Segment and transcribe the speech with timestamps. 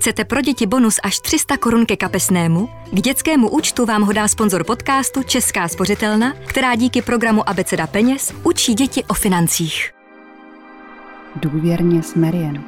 [0.00, 2.68] Chcete pro děti bonus až 300 korun ke kapesnému?
[2.92, 8.32] K dětskému účtu vám ho dá sponzor podcastu Česká spořitelna, která díky programu Abeceda peněz
[8.44, 9.92] učí děti o financích.
[11.36, 12.64] Důvěrně s Marian.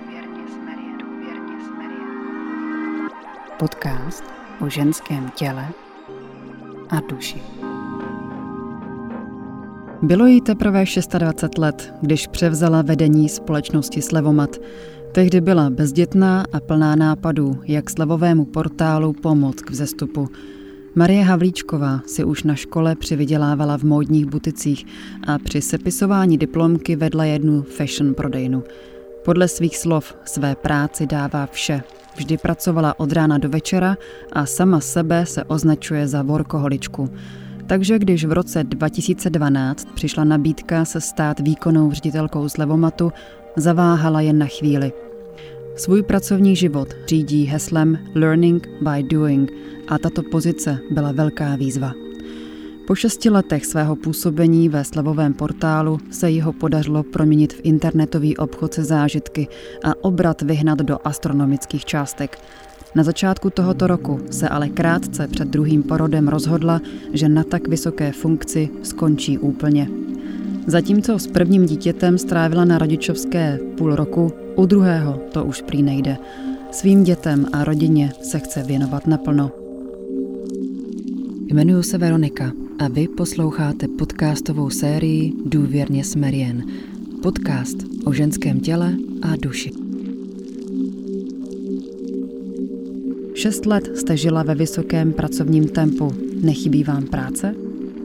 [3.58, 4.24] Podcast
[4.60, 5.68] o ženském těle
[6.90, 7.42] a duši.
[10.02, 14.56] Bylo jí teprve 26 let, když převzala vedení společnosti Slevomat–
[15.12, 20.28] Tehdy byla bezdětná a plná nápadů, jak slevovému portálu pomoct k vzestupu.
[20.94, 24.86] Marie Havlíčková si už na škole přivydělávala v módních buticích
[25.26, 28.64] a při sepisování diplomky vedla jednu fashion prodejnu.
[29.24, 31.82] Podle svých slov své práci dává vše.
[32.16, 33.96] Vždy pracovala od rána do večera
[34.32, 37.10] a sama sebe se označuje za workoholičku.
[37.66, 43.12] Takže když v roce 2012 přišla nabídka se stát výkonnou ředitelkou Slevomatu,
[43.56, 44.92] zaváhala jen na chvíli.
[45.76, 49.52] Svůj pracovní život řídí heslem Learning by Doing
[49.88, 51.92] a tato pozice byla velká výzva.
[52.86, 58.74] Po šesti letech svého působení ve slavovém portálu se jeho podařilo proměnit v internetový obchod
[58.74, 59.48] se zážitky
[59.84, 62.38] a obrat vyhnat do astronomických částek.
[62.94, 66.80] Na začátku tohoto roku se ale krátce před druhým porodem rozhodla,
[67.12, 69.88] že na tak vysoké funkci skončí úplně.
[70.66, 76.16] Zatímco s prvním dítětem strávila na rodičovské půl roku, u druhého to už prý nejde.
[76.70, 79.50] Svým dětem a rodině se chce věnovat naplno.
[81.46, 86.62] Jmenuji se Veronika a vy posloucháte podcastovou sérii Důvěrně s Marian.
[87.22, 89.70] Podcast o ženském těle a duši.
[93.34, 96.12] Šest let jste žila ve vysokém pracovním tempu.
[96.42, 97.54] Nechybí vám práce?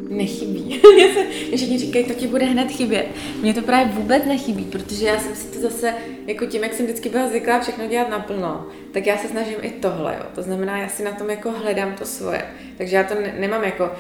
[0.09, 0.81] Nechybí.
[1.55, 3.07] Všichni říkají, to ti bude hned chybět.
[3.41, 5.93] Mně to právě vůbec nechybí, protože já jsem si to zase,
[6.27, 9.69] jako tím, jak jsem vždycky byla zvyklá všechno dělat naplno, tak já se snažím i
[9.69, 10.25] tohle, jo.
[10.35, 12.45] To znamená, já si na tom jako hledám to svoje.
[12.77, 13.91] Takže já to ne- nemám jako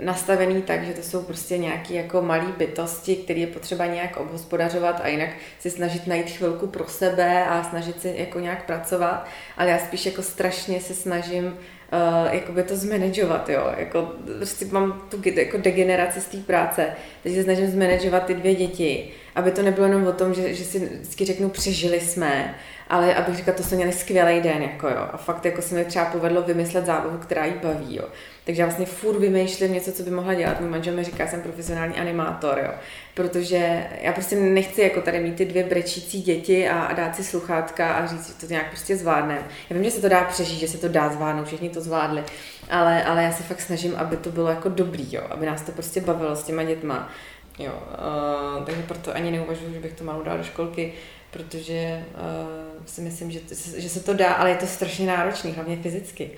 [0.00, 5.00] nastavený tak, že to jsou prostě nějaké jako malé bytosti, které je potřeba nějak obhospodařovat
[5.02, 9.70] a jinak si snažit najít chvilku pro sebe a snažit si jako nějak pracovat, ale
[9.70, 11.56] já spíš jako strašně se snažím
[11.92, 16.86] uh, jakoby to zmanagovat, jo, jako prostě mám tu jako degeneraci z té práce,
[17.22, 20.64] takže se snažím zmanagovat ty dvě děti, aby to nebylo jenom o tom, že, že
[20.64, 22.54] si vždycky řeknu, přežili jsme,
[22.88, 25.84] ale abych říkala, to jsme měli skvělý den, jako jo, a fakt jako se mi
[25.84, 28.04] třeba povedlo vymyslet zábavu, která jí baví, jo.
[28.46, 30.60] Takže já vlastně furt vymýšlím něco, co by mohla dělat.
[30.60, 32.70] Můj manžel mi říká, jsem profesionální animátor, jo.
[33.14, 37.24] Protože já prostě nechci jako tady mít ty dvě brečící děti a, a dát si
[37.24, 39.38] sluchátka a říct, že to nějak prostě zvládnem.
[39.70, 42.22] Já vím, že se to dá přežít, že se to dá zvládnout, všichni to zvládli,
[42.70, 45.22] ale, ale já se fakt snažím, aby to bylo jako dobrý, jo.
[45.30, 47.12] Aby nás to prostě bavilo s těma dětma.
[47.58, 50.92] Jo, uh, takže proto ani neuvažuji, že bych to malou dala do školky
[51.36, 53.40] protože uh, si myslím, že,
[53.76, 56.30] že se to dá, ale je to strašně náročný, hlavně fyzicky.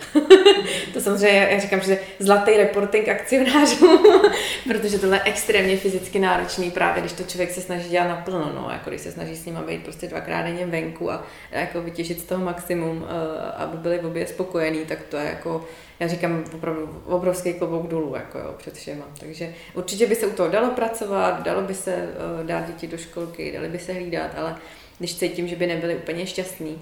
[0.93, 4.03] to samozřejmě, já říkám, že zlatý reporting akcionářů,
[4.69, 8.69] protože tohle je extrémně fyzicky náročný, právě když to člověk se snaží dělat naplno, no,
[8.73, 12.25] jako když se snaží s nimi být prostě dvakrát denně venku a, jako vytěžit z
[12.25, 13.09] toho maximum, uh,
[13.57, 15.65] aby byli obě spokojení, tak to je jako,
[16.01, 19.05] já říkám opravdu obrovský klobouk dolů, jako jo, před všema.
[19.21, 22.99] Takže určitě by se u toho dalo pracovat, dalo by se uh, dát děti do
[22.99, 24.57] školky, dali by se hlídat, ale
[24.99, 26.79] když cítím, že by nebyli úplně šťastní,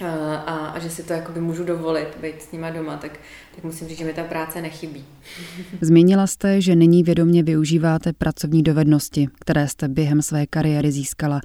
[0.00, 3.12] a, a, a že si to jakoby můžu dovolit být s nima doma, tak,
[3.54, 5.04] tak musím říct, že mi ta práce nechybí.
[5.80, 11.40] Zmínila jste, že nyní vědomě využíváte pracovní dovednosti, které jste během své kariéry získala.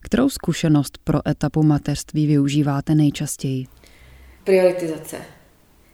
[0.00, 3.66] Kterou zkušenost pro etapu mateřství využíváte nejčastěji?
[4.44, 5.16] Prioritizace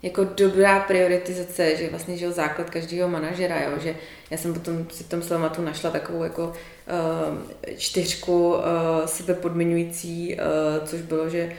[0.04, 3.94] jako dobrá prioritizace, že vlastně že základ každého manažera, jo, že
[4.31, 7.38] já jsem potom si v tom Slamatu našla takovou jako uh,
[7.76, 8.60] čtyřku uh,
[9.06, 11.53] sebepodmiňující, uh, což bylo, že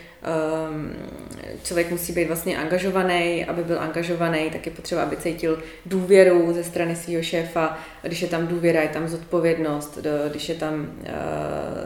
[1.64, 6.64] člověk musí být vlastně angažovaný, aby byl angažovaný, tak je potřeba, aby cítil důvěru ze
[6.64, 7.80] strany svého šéfa.
[8.02, 9.98] Když je tam důvěra, je tam zodpovědnost.
[10.30, 11.06] Když je tam uh,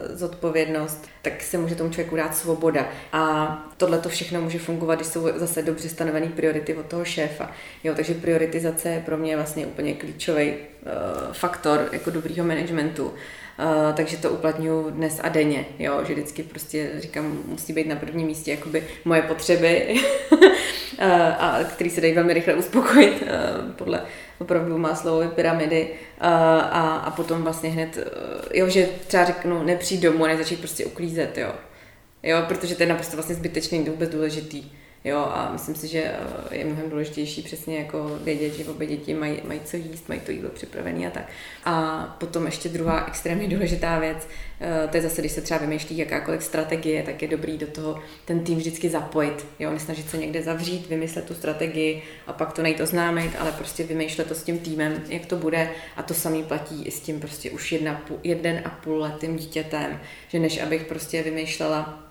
[0.08, 2.88] zodpovědnost, tak se může tomu člověku dát svoboda.
[3.12, 7.50] A tohle to všechno může fungovat, když jsou zase dobře stanovené priority od toho šéfa.
[7.84, 13.14] Jo, takže prioritizace je pro mě vlastně úplně klíčový uh, faktor jako dobrýho managementu.
[13.60, 17.96] Uh, takže to uplatňuji dnes a denně, jo, že vždycky prostě říkám, musí být na
[17.96, 19.94] prvním místě jakoby moje potřeby,
[20.32, 20.38] uh,
[21.38, 24.02] a který se dají velmi rychle uspokojit uh, podle
[24.38, 25.88] opravdu má slovové pyramidy
[26.20, 26.50] a,
[26.96, 27.98] a potom vlastně hned,
[28.54, 31.52] jo, že třeba řeknu, nepřijít domů a nezačít prostě uklízet, jo.
[32.22, 34.64] Jo, protože to je naprosto vlastně zbytečný, vůbec důležitý.
[35.04, 39.14] Jo, a myslím si, že eh, je mnohem důležitější přesně jako vědět, že obě děti
[39.14, 41.28] mají, mají co jíst, mají to jídlo připravené a tak.
[41.64, 44.28] A potom ještě druhá extrémně důležitá věc,
[44.60, 48.02] eh, to je zase, když se třeba vymýšlí jakákoliv strategie, tak je dobrý do toho
[48.24, 49.46] ten tým vždycky zapojit.
[49.58, 53.84] Jo, nesnažit se někde zavřít, vymyslet tu strategii a pak to nejít oznámit, ale prostě
[53.84, 55.70] vymýšlet to s tím týmem, jak to bude.
[55.96, 60.00] A to samý platí i s tím prostě už jedna, jeden a půl letým dítětem,
[60.28, 62.09] že než abych prostě vymýšlela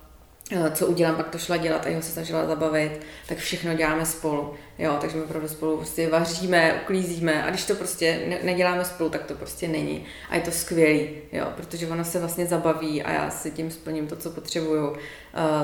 [0.72, 4.54] co udělám, pak to šla dělat a jeho se snažila zabavit, tak všechno děláme spolu.
[4.78, 9.10] Jo, takže my opravdu spolu prostě vaříme, uklízíme a když to prostě ne- neděláme spolu,
[9.10, 10.04] tak to prostě není.
[10.30, 14.06] A je to skvělý, jo, protože ono se vlastně zabaví a já si tím splním
[14.06, 14.90] to, co potřebuju.
[14.90, 14.96] Uh,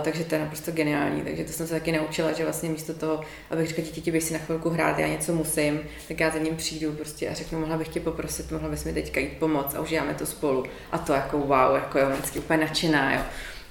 [0.03, 1.23] takže to je naprosto geniální.
[1.23, 4.33] Takže to jsem se taky naučila, že vlastně místo toho, abych řekla dítěti, bych si
[4.33, 7.77] na chvilku hrát, já něco musím, tak já za ním přijdu prostě a řeknu, mohla
[7.77, 10.65] bych tě poprosit, mohla bys mi teďka jít pomoct a užijeme to spolu.
[10.93, 13.21] A to jako wow, jako jo, vždycky úplně nadšená, jo.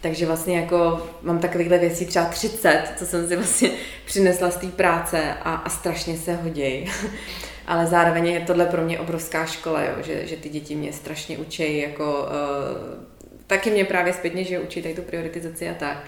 [0.06, 3.70] Takže vlastně jako mám takovýchhle věcí třeba 30, co jsem si vlastně
[4.06, 6.92] přinesla z té práce a, a strašně se hodí.
[7.68, 11.38] Ale zároveň je tohle pro mě obrovská škola, jo, že, že ty děti mě strašně
[11.38, 13.04] učí, jako uh,
[13.48, 16.04] taky mě právě zpětně, že učí tady tu prioritizaci a tak,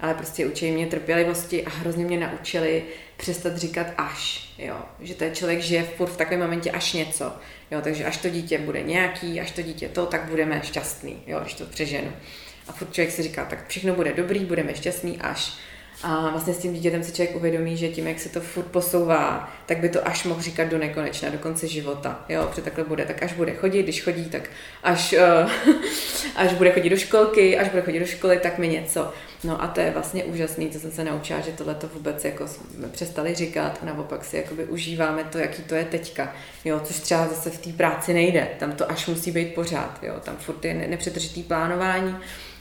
[0.00, 2.82] ale prostě učí mě trpělivosti a hrozně mě naučili
[3.16, 7.32] přestat říkat až, jo, že ten člověk žije furt v takovém momentě až něco,
[7.70, 11.40] jo, takže až to dítě bude nějaký, až to dítě to, tak budeme šťastný, jo,
[11.40, 12.12] když to přeženu.
[12.70, 15.52] A furt člověk si říká, tak všechno bude dobrý, budeme šťastný až.
[16.02, 19.52] A vlastně s tím dítětem si člověk uvědomí, že tím, jak se to furt posouvá,
[19.66, 22.24] tak by to až mohl říkat do nekonečna, do konce života.
[22.28, 23.04] Jo, protože takhle bude.
[23.04, 24.50] Tak až bude chodit, když chodí, tak
[24.82, 25.50] až, uh,
[26.36, 29.12] až bude chodit do školky, až bude chodit do školy, tak mi něco.
[29.44, 32.48] No a to je vlastně úžasný, co jsem se naučila, že tohle to vůbec jako
[32.48, 36.34] jsme přestali říkat a naopak si jakoby užíváme to, jaký to je teďka.
[36.64, 38.48] Jo, což třeba zase v té práci nejde.
[38.58, 39.98] Tam to až musí být pořád.
[40.02, 42.16] Jo, tam furt je nepřetržitý plánování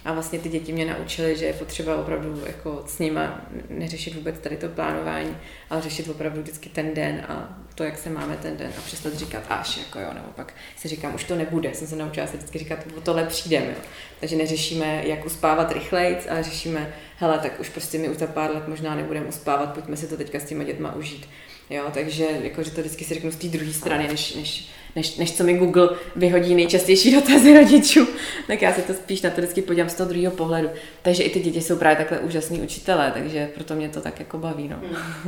[0.06, 4.40] a vlastně ty děti mě naučily, že je potřeba opravdu jako s nima neřešit vůbec
[4.40, 5.38] tady to plánování,
[5.69, 9.13] ale řešit opravdu vždycky ten den a to, jak se máme ten den a přestat
[9.13, 12.38] říkat až, jako jo, nebo pak si říkám, už to nebude, jsem se naučila se
[12.38, 13.81] vždycky říkat, o tohle přijdeme, jo.
[14.19, 18.52] Takže neřešíme, jak uspávat rychlejc, ale řešíme, hele, tak už prostě my už za pár
[18.56, 21.30] let možná nebudeme uspávat, pojďme si to teďka s těma dětma užít.
[21.69, 25.16] Jo, takže jako, že to vždycky si řeknu z té druhé strany, než, než než,
[25.16, 28.08] než co mi Google vyhodí nejčastější dotazy rodičů,
[28.48, 30.70] tak já se to spíš na to vždycky podívám z toho druhého pohledu.
[31.02, 34.38] Takže i ty děti jsou právě takhle úžasní učitelé, takže proto mě to tak jako
[34.38, 34.68] baví.
[34.68, 34.80] No.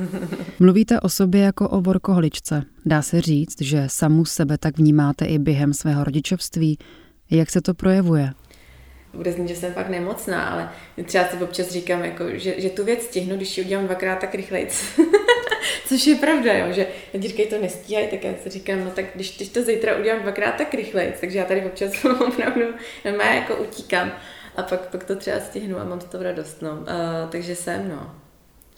[0.60, 2.64] Mluvíte o sobě jako o vorkoholičce.
[2.86, 6.78] Dá se říct, že samu sebe tak vnímáte i během svého rodičovství.
[7.32, 8.34] Jak se to projevuje?
[9.14, 10.70] Bude znít, že jsem fakt nemocná, ale
[11.04, 14.36] třeba si občas říkám, jako, že, že tu věc stihnu, když ji udělám dvakrát tak
[14.36, 14.68] rychleji.
[15.88, 19.06] Což je pravda, jo, že lidi říkají, to nestíhají, tak já si říkám, no tak
[19.16, 22.66] když, když to zítra udělám dvakrát tak rychleji, takže já tady občas opravdu
[23.18, 24.12] má jako utíkám
[24.56, 26.72] a pak, pak to třeba stihnu a mám to v radost, no.
[26.72, 26.86] Uh,
[27.30, 28.16] takže jsem, no.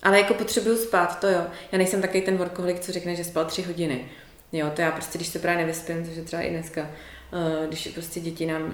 [0.03, 1.41] Ale jako potřebuju spát, to jo.
[1.71, 4.05] Já nejsem takový ten workoholik, co řekne, že spal tři hodiny.
[4.51, 6.89] Jo, to já prostě, když se právě nevyspím, což je třeba i dneska,
[7.67, 8.71] když prostě děti nám uh,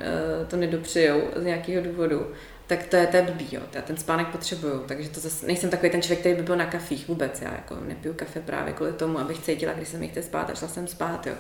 [0.48, 2.28] to nedopřejou z nějakého důvodu,
[2.68, 3.62] tak to je, to je blbý, jo.
[3.74, 6.66] Já ten spánek potřebuju, takže to zase, nejsem takový ten člověk, který by byl na
[6.66, 10.22] kafích vůbec, já jako nepiju kafe právě kvůli tomu, abych cítila, když se mi chce
[10.22, 11.34] spát a šla jsem spát, jo.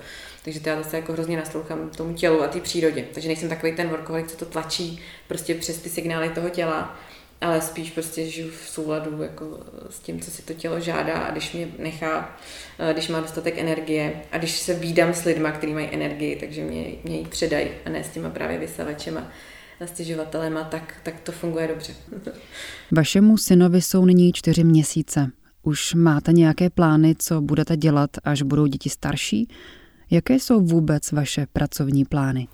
[0.44, 3.76] Takže to já zase jako hrozně naslouchám tomu tělu a té přírodě, takže nejsem takový
[3.76, 7.00] ten workoholik, co to tlačí prostě přes ty signály toho těla,
[7.42, 9.60] ale spíš prostě žiju v souladu jako
[9.90, 12.38] s tím, co si to tělo žádá a když mě nechá,
[12.80, 16.62] eh, když má dostatek energie a když se výdám s lidma, kteří mají energii, takže
[16.64, 19.28] mě, mě ji předají a ne s těma právě vysavačema
[19.86, 21.94] stěžovatelema, tak, tak to funguje dobře.
[22.92, 25.32] Vašemu synovi jsou nyní čtyři měsíce.
[25.64, 29.48] Už máte nějaké plány, co budete dělat, až budou děti starší?
[30.12, 32.48] Jaké jsou vůbec vaše pracovní plány?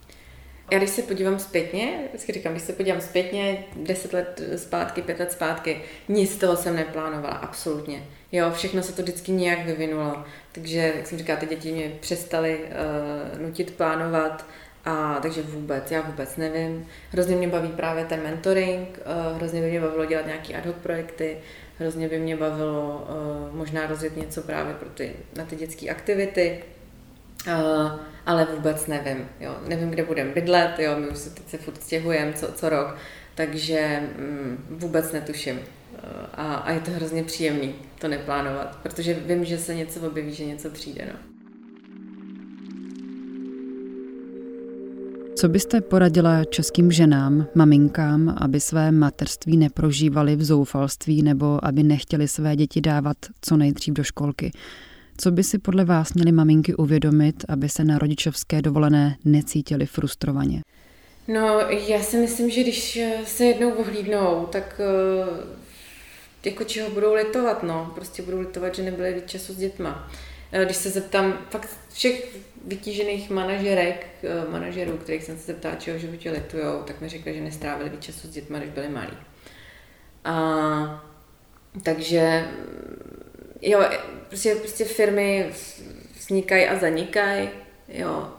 [0.72, 5.20] Já když se podívám zpětně, vždycky říkám, když se podívám zpětně, deset let zpátky, pět
[5.20, 8.04] let zpátky, nic z toho jsem neplánovala, absolutně.
[8.32, 10.24] Jo, všechno se to vždycky nějak vyvinulo.
[10.52, 14.46] Takže, jak jsem říkala, ty děti mě přestaly uh, nutit plánovat,
[14.86, 16.88] a takže vůbec, já vůbec nevím.
[17.12, 19.00] Hrozně mě baví právě ten mentoring,
[19.32, 21.38] uh, hrozně by mě bavilo dělat nějaké ad hoc projekty,
[21.80, 23.08] hrozně by mě bavilo
[23.50, 26.64] uh, možná rozjet něco právě pro ty, na ty dětské aktivity.
[27.48, 27.92] Uh,
[28.26, 29.26] ale vůbec nevím.
[29.40, 29.56] Jo.
[29.68, 31.00] Nevím, kde budeme bydlet, jo.
[31.00, 32.98] my už se teď se furt stěhujeme co, co rok,
[33.36, 35.56] takže mm, vůbec netuším.
[35.56, 36.00] Uh,
[36.34, 40.46] a, a je to hrozně příjemný to neplánovat, protože vím, že se něco objeví, že
[40.46, 41.08] něco přijde.
[41.14, 41.36] No.
[45.38, 52.28] Co byste poradila českým ženám, maminkám, aby své materství neprožívali v zoufalství nebo aby nechtěli
[52.28, 54.52] své děti dávat co nejdřív do školky?
[55.18, 60.62] Co by si podle vás měly maminky uvědomit, aby se na rodičovské dovolené necítili frustrovaně?
[61.28, 64.82] No, já si myslím, že když se jednou ohlídnou, tak
[66.46, 67.92] jako čeho budou litovat, no.
[67.96, 70.10] Prostě budou litovat, že nebyli víc času s dětma.
[70.52, 75.98] Eh, když se zeptám fakt všech vytížených manažerek, eh, manažerů, kterých jsem se zeptala, čeho
[75.98, 79.18] životě litujou, tak mi řekli, že nestrávili víc času s dětma, když byli malí.
[80.26, 81.06] A,
[81.84, 82.48] takže
[83.62, 83.90] jo,
[84.28, 85.50] prostě, prostě firmy
[86.20, 87.50] vznikají a zanikají,
[87.90, 88.30] jo,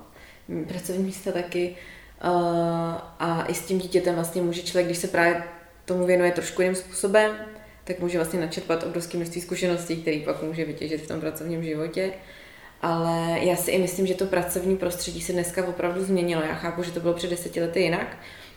[0.68, 1.76] pracovní místa taky.
[2.24, 2.30] Uh,
[3.18, 5.42] a i s tím dítětem vlastně může člověk, když se právě
[5.84, 7.36] tomu věnuje trošku jiným způsobem,
[7.84, 12.12] tak může vlastně načerpat obrovské množství zkušeností, které pak může vytěžit v tom pracovním životě.
[12.82, 16.42] Ale já si i myslím, že to pracovní prostředí se dneska opravdu změnilo.
[16.42, 18.16] Já chápu, že to bylo před deseti lety jinak,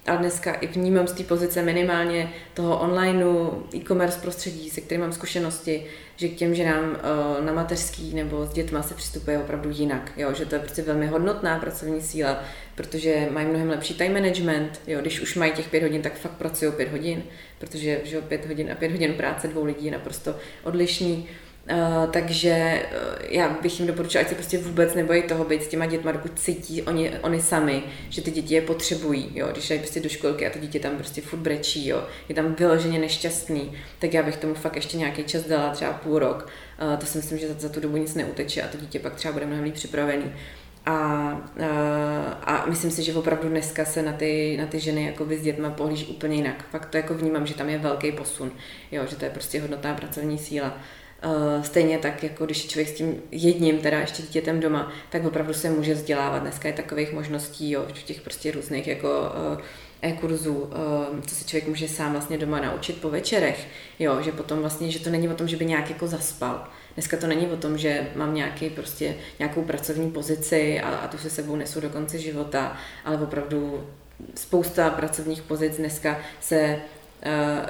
[0.09, 5.13] ale dneska i vnímám z té pozice minimálně toho onlineu, e-commerce prostředí, se kterým mám
[5.13, 5.85] zkušenosti,
[6.15, 10.33] že k těm ženám uh, na mateřský nebo s dětma se přistupuje opravdu jinak, jo?
[10.33, 12.43] že to je prostě velmi hodnotná pracovní síla,
[12.75, 15.01] protože mají mnohem lepší time management, jo?
[15.01, 17.23] když už mají těch pět hodin, tak fakt pracují pět hodin,
[17.59, 21.27] protože že pět hodin a pět hodin práce dvou lidí je naprosto odlišný.
[21.71, 25.67] Uh, takže uh, já bych jim doporučila, ať se prostě vůbec nebojí toho být s
[25.67, 29.81] těma dětma, dokud cítí oni, oni sami, že ty děti je potřebují, jo, když dají
[29.81, 33.73] prostě do školky a to dítě tam prostě furt brečí, jo, je tam vyloženě nešťastný,
[33.99, 36.49] tak já bych tomu fakt ještě nějaký čas dala, třeba půl rok,
[36.81, 39.15] uh, to si myslím, že za, za tu dobu nic neuteče a to dítě pak
[39.15, 40.31] třeba bude mnohem líp připravený.
[40.85, 40.91] A,
[42.45, 45.41] a, a myslím si, že opravdu dneska se na ty, na ty ženy jako s
[45.41, 46.65] dětma pohlíží úplně jinak.
[46.71, 48.51] Fakt to jako vnímám, že tam je velký posun,
[48.91, 50.77] jo, že to je prostě hodnotná pracovní síla.
[51.25, 55.25] Uh, stejně tak, jako když je člověk s tím jedním, teda ještě dítětem doma, tak
[55.25, 56.39] opravdu se může vzdělávat.
[56.39, 59.61] Dneska je takových možností, jo, v těch prostě různých jako uh,
[60.01, 63.67] e-kurzů, uh, co se člověk může sám vlastně doma naučit po večerech,
[63.99, 66.67] jo, že potom vlastně, že to není o tom, že by nějak jako zaspal.
[66.93, 71.17] Dneska to není o tom, že mám nějaký prostě nějakou pracovní pozici a, a tu
[71.17, 73.87] se sebou nesu do konce života, ale opravdu
[74.35, 76.79] spousta pracovních pozic dneska se Eh,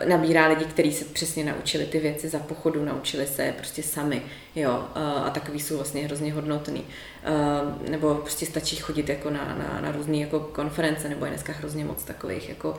[0.06, 4.22] nabírá lidi, kteří se přesně naučili ty věci za pochodu, naučili se prostě sami,
[4.56, 6.84] jo, eh, a takový jsou vlastně hrozně hodnotný.
[7.24, 11.54] Eh, nebo prostě stačí chodit jako na, na, na různé jako konference, nebo je dneska
[11.54, 12.78] hrozně moc takových jako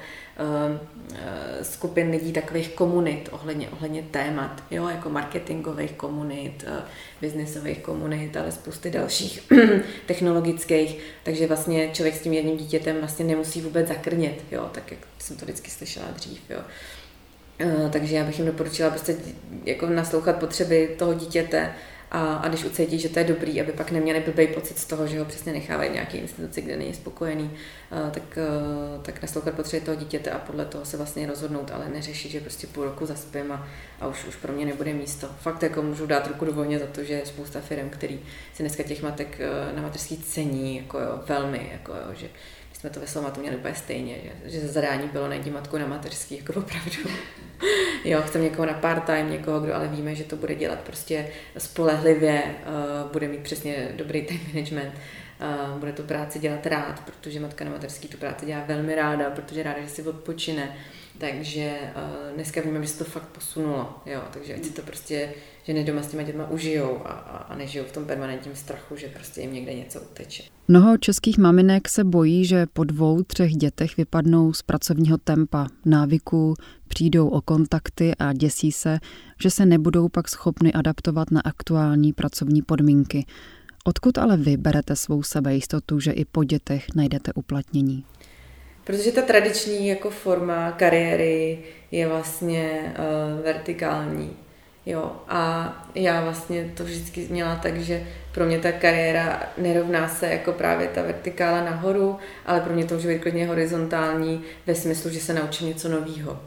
[1.62, 6.64] skupin lidí, takových komunit ohledně, ohledně témat, jo, jako marketingových komunit,
[7.20, 9.52] biznisových komunit, ale spousty dalších
[10.06, 15.00] technologických, takže vlastně člověk s tím jedním dítětem vlastně nemusí vůbec zakrnět, jo, tak jak
[15.18, 16.60] jsem to vždycky slyšela dřív, jo.
[17.64, 19.16] Uh, takže já bych jim doporučila prostě
[19.64, 21.72] jako naslouchat potřeby toho dítěte
[22.10, 25.06] a, a když ucítí, že to je dobrý, aby pak neměli blbý pocit z toho,
[25.06, 27.50] že ho přesně nechávají v nějaké instituci, kde není spokojený,
[28.10, 28.38] tak,
[29.02, 32.66] tak naslouchat potřeby toho dítěte a podle toho se vlastně rozhodnout, ale neřešit, že prostě
[32.66, 33.68] půl roku zaspím a,
[34.00, 35.28] a už, už pro mě nebude místo.
[35.40, 38.20] Fakt jako můžu dát ruku do vojně za to, že je spousta firm, který
[38.54, 39.38] si dneska těch matek
[39.74, 42.28] na mateřský cení, jako jo, velmi, jako jo, že
[42.80, 46.36] jsme to ve Slomatu měli úplně stejně, že, že zadání bylo najdi matku na mateřský,
[46.36, 47.10] jako opravdu.
[48.04, 52.42] jo, chceme někoho na part-time, někoho, kdo ale víme, že to bude dělat prostě spolehlivě,
[52.44, 54.92] uh, bude mít přesně dobrý time management,
[55.72, 59.30] uh, bude tu práci dělat rád, protože matka na mateřský tu práci dělá velmi ráda,
[59.30, 60.76] protože ráda, že si odpočine.
[61.18, 65.32] Takže uh, dneska víme, že se to fakt posunulo, jo, takže ať si to prostě
[65.70, 69.08] ženy doma s těma dětma užijou a, a, a nežijou v tom permanentním strachu, že
[69.08, 70.42] prostě jim někde něco uteče.
[70.68, 76.54] Mnoho českých maminek se bojí, že po dvou, třech dětech vypadnou z pracovního tempa, návyků,
[76.88, 78.98] přijdou o kontakty a děsí se,
[79.42, 83.26] že se nebudou pak schopny adaptovat na aktuální pracovní podmínky.
[83.84, 88.04] Odkud ale vy berete svou sebejistotu, že i po dětech najdete uplatnění?
[88.84, 91.58] Protože ta tradiční jako forma kariéry
[91.90, 94.30] je vlastně uh, vertikální.
[94.86, 100.26] Jo, a já vlastně to vždycky měla tak, že pro mě ta kariéra nerovná se
[100.26, 105.10] jako právě ta vertikála nahoru, ale pro mě to může být klidně horizontální ve smyslu,
[105.10, 106.40] že se naučím něco nového.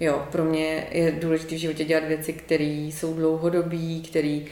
[0.00, 4.00] Jo, pro mě je důležité v životě dělat věci, které jsou dlouhodobé,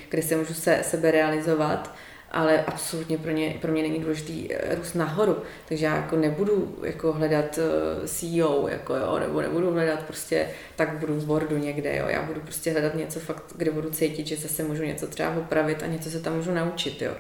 [0.09, 1.95] kde se můžu se, sebe realizovat
[2.32, 5.36] ale absolutně pro, ně, pro mě není důležitý eh, růst nahoru,
[5.68, 10.98] takže já jako nebudu jako hledat eh, CEO, jako jo, nebo nebudu hledat prostě, tak
[10.98, 14.36] budu v boardu někde, jo, já budu prostě hledat něco fakt, kde budu cítit, že
[14.36, 17.12] zase můžu něco třeba opravit a něco se tam můžu naučit, jo.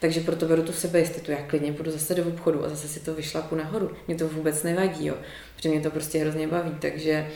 [0.00, 3.14] Takže proto beru tu sebejistotu, já klidně budu zase do obchodu a zase si to
[3.14, 3.90] vyšlapu nahoru.
[4.06, 5.14] Mě to vůbec nevadí, jo,
[5.56, 7.26] protože mě to prostě hrozně baví, takže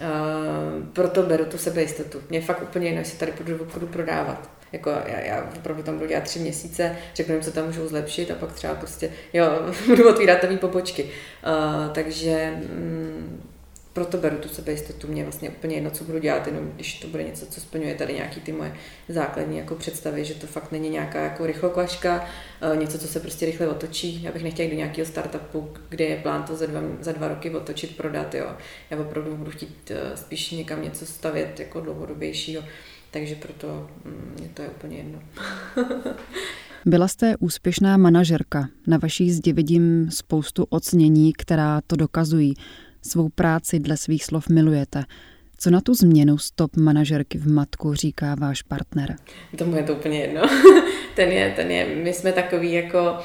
[0.00, 2.22] Uh, proto beru tu sebejistotu.
[2.30, 4.55] Mě fakt úplně jinak, jestli tady půjdu do obchodu prodávat.
[4.76, 8.30] Jako já, já opravdu tam budu dělat tři měsíce, řeknu jim, co tam můžou zlepšit
[8.30, 9.46] a pak třeba prostě, jo,
[9.86, 11.02] budu otvírat tam popočky.
[11.02, 13.42] Uh, takže um,
[13.96, 17.22] proto beru tu sebejistotu, mě vlastně úplně jedno, co budu dělat, jenom když to bude
[17.22, 18.74] něco, co splňuje tady nějaký ty moje
[19.08, 22.28] základní jako představy, že to fakt není nějaká jako rychlokvaška,
[22.60, 24.22] eh, něco, co se prostě rychle otočí.
[24.22, 27.28] Já bych nechtěla jít do nějakého startupu, kde je plán to za dva, za dva
[27.28, 28.46] roky otočit, prodat, jo.
[28.90, 32.62] Já opravdu budu chtít eh, spíš někam něco stavět jako dlouhodobějšího,
[33.18, 35.18] takže proto mm, mě to je úplně jedno.
[36.86, 38.68] Byla jste úspěšná manažerka.
[38.86, 42.54] Na vaší zdi vidím spoustu ocnění, která to dokazují.
[43.02, 45.04] Svou práci dle svých slov milujete.
[45.56, 49.16] Co na tu změnu stop manažerky v matku říká váš partner?
[49.58, 50.42] Tomu je to úplně jedno.
[51.14, 53.18] ten je, ten je, my jsme takový jako,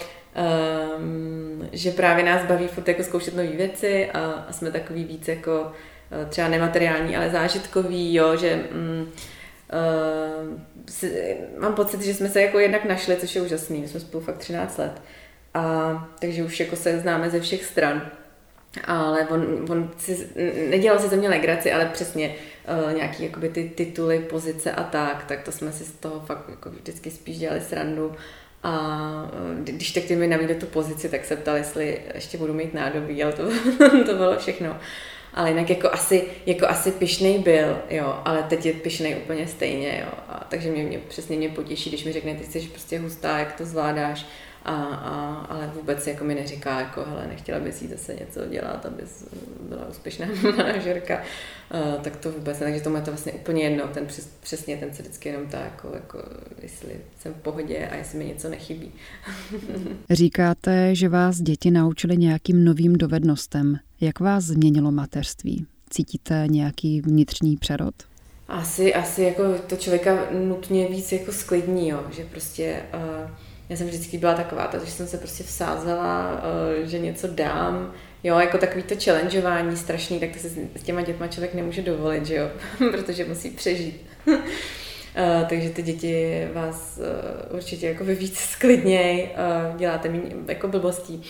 [0.98, 5.28] um, že právě nás baví furt jako zkoušet nové věci a, a jsme takový víc
[5.28, 9.12] jako uh, třeba nemateriální, ale zážitkový, jo, že um,
[9.72, 10.60] uh,
[10.90, 14.24] si, mám pocit, že jsme se jako jednak našli, což je úžasný, my jsme spolu
[14.24, 15.02] fakt 13 let.
[15.54, 18.12] A, takže už jako se známe ze všech stran
[18.88, 20.28] ale on, on si,
[20.70, 22.36] nedělal si ze mě legraci, ale přesně
[22.88, 26.50] uh, nějaký jakoby ty tituly, pozice a tak, tak to jsme si z toho fakt
[26.50, 28.12] jako vždycky spíš dělali srandu.
[28.64, 28.72] A
[29.34, 32.74] uh, když tak ty mi navídli tu pozici, tak se ptali, jestli ještě budu mít
[32.74, 33.44] nádobí, ale to,
[34.06, 34.78] to bylo všechno.
[35.34, 40.06] Ale jinak jako asi, jako asi pišnej byl, jo, ale teď je pišnej úplně stejně,
[40.06, 40.12] jo.
[40.30, 43.54] A, takže mě, mě, přesně mě potěší, když mi řekne, ty jsi prostě hustá, jak
[43.54, 44.26] to zvládáš
[44.66, 48.86] a, a, ale vůbec jako mi neříká, jako hele, nechtěla bys jí zase něco dělat,
[48.86, 49.04] aby
[49.60, 51.22] byla úspěšná manažerka,
[51.74, 54.78] uh, tak to vůbec ne, takže tomu je to vlastně úplně jedno, ten přes, přesně
[54.78, 56.20] ten se vždycky jenom tak, jako, jako,
[56.62, 58.92] jestli jsem v pohodě a jestli mi něco nechybí.
[60.10, 63.78] Říkáte, že vás děti naučili nějakým novým dovednostem.
[64.02, 65.66] Jak vás změnilo mateřství?
[65.90, 67.96] Cítíte nějaký vnitřní přerod?
[68.48, 73.32] Asi, asi jako to člověka nutně víc jako sklidní, jo, že prostě uh,
[73.72, 78.40] já jsem vždycky byla taková, že jsem se prostě vsázela, eh, že něco dám, jo,
[78.40, 82.36] jako takový to challengeování strašný, tak to se s těma dětma člověk nemůže dovolit, že
[82.36, 82.50] jo,
[82.92, 84.06] protože musí přežít.
[84.28, 84.36] Uh,
[85.50, 87.00] takže ty děti vás
[87.50, 89.30] uh, určitě jako vy víc sklidněj,
[89.70, 91.24] uh, děláte méně jako blbostí.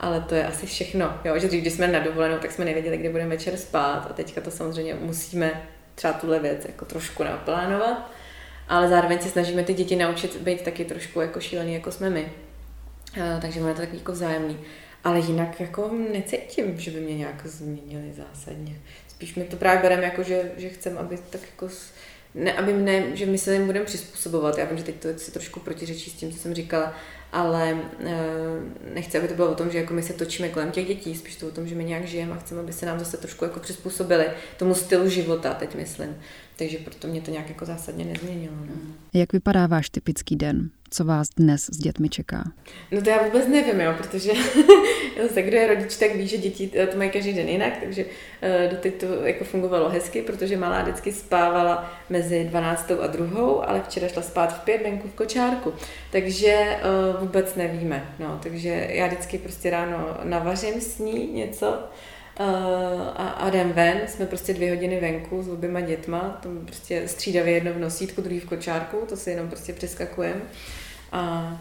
[0.00, 3.10] Ale to je asi všechno, jo, že když jsme na dovolenou, tak jsme nevěděli, kde
[3.10, 5.62] budeme večer spát a teďka to samozřejmě musíme
[5.94, 8.10] třeba tuhle věc jako trošku naplánovat
[8.68, 12.32] ale zároveň se snažíme ty děti naučit být taky trošku jako šílený, jako jsme my.
[13.40, 14.58] Takže máme to takový jako vzájemný.
[15.04, 18.76] Ale jinak jako necítím, že by mě nějak změnili zásadně.
[19.08, 21.68] Spíš mi to právě bereme jako, že, že chcem, aby tak jako
[22.34, 24.58] ne, aby mne, že my se jim budeme přizpůsobovat.
[24.58, 26.94] Já vím, že teď to si trošku protiřečí s tím, co jsem říkala,
[27.32, 28.16] ale e,
[28.94, 31.36] nechci, aby to bylo o tom, že jako my se točíme kolem těch dětí, spíš
[31.36, 33.60] to o tom, že my nějak žijeme a chceme, aby se nám zase trošku jako
[33.60, 36.16] přizpůsobili tomu stylu života, teď myslím.
[36.56, 38.54] Takže proto mě to nějak jako zásadně nezměnilo.
[38.60, 38.74] No.
[39.12, 40.70] Jak vypadá váš typický den?
[40.96, 42.44] Co vás dnes s dětmi čeká?
[42.90, 44.32] No to já vůbec nevím, jo, protože
[45.22, 48.04] zase, kdo je rodič, tak ví, že děti eh, to mají každý den jinak, takže
[48.04, 52.90] uh, doteď to jako fungovalo hezky, protože malá vždycky spávala mezi 12.
[53.00, 53.64] a 2.
[53.64, 55.72] ale včera šla spát v pět venku v kočárku.
[56.12, 56.76] Takže
[57.14, 58.14] uh, vůbec nevíme.
[58.18, 61.78] No, takže já vždycky prostě ráno navařím s ní něco,
[63.16, 67.54] a, a jdem ven, jsme prostě dvě hodiny venku s oběma dětma, tam prostě střídavě
[67.54, 70.40] jedno v nosítku, druhý v kočárku, to si jenom prostě přeskakujeme
[71.12, 71.56] a,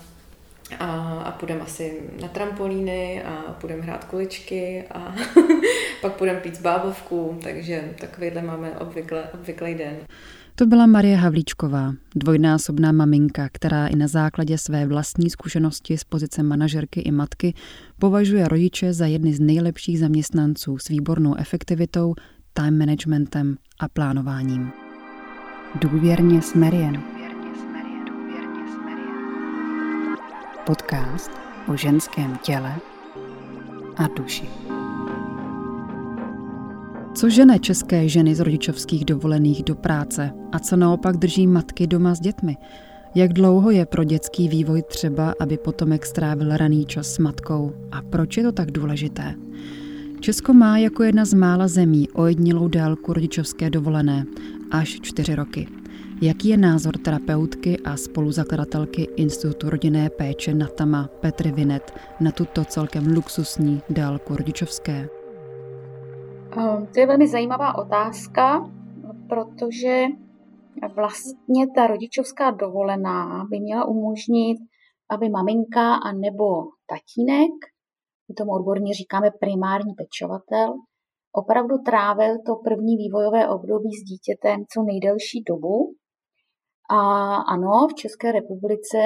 [0.80, 0.86] a,
[1.26, 5.16] a půjdeme asi na trampolíny a půjdeme hrát kuličky a
[6.02, 9.96] pak půjdeme pít bábovku, takže takovýhle máme obvykle, obvyklý den.
[10.56, 16.44] To byla Marie Havlíčková, dvojnásobná maminka, která i na základě své vlastní zkušenosti z pozice
[16.44, 17.54] manažerky i matky
[18.00, 22.14] považuje rodiče za jedny z nejlepších zaměstnanců s výbornou efektivitou,
[22.54, 24.72] time managementem a plánováním.
[25.82, 27.23] Důvěrně s Marian.
[30.66, 31.32] Podcast
[31.68, 32.76] o ženském těle
[33.98, 34.50] a duši.
[37.16, 42.16] Co žene české ženy z rodičovských dovolených do práce a co naopak drží matky doma
[42.16, 42.58] s dětmi?
[43.16, 48.02] Jak dlouho je pro dětský vývoj třeba, aby potomek strávil raný čas s matkou a
[48.02, 49.36] proč je to tak důležité?
[50.20, 54.26] Česko má jako jedna z mála zemí ojednilou délku rodičovské dovolené
[54.72, 55.68] až čtyři roky.
[56.24, 63.16] Jaký je názor terapeutky a spoluzakladatelky Institutu rodinné péče Natama Petry Vinet na tuto celkem
[63.16, 65.10] luxusní dálku rodičovské?
[66.58, 68.72] Ehm, to je velmi zajímavá otázka,
[69.30, 70.02] protože
[70.96, 74.58] vlastně ta rodičovská dovolená by měla umožnit,
[75.10, 76.46] aby maminka a nebo
[76.88, 77.52] tatínek,
[78.30, 80.74] my tomu odborně říkáme primární pečovatel,
[81.32, 85.96] opravdu trávil to první vývojové období s dítětem co nejdelší dobu.
[86.90, 87.00] A
[87.36, 88.98] ano, v České republice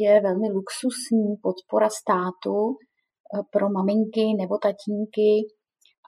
[0.00, 5.30] je velmi luxusní podpora státu eh, pro maminky nebo tatínky,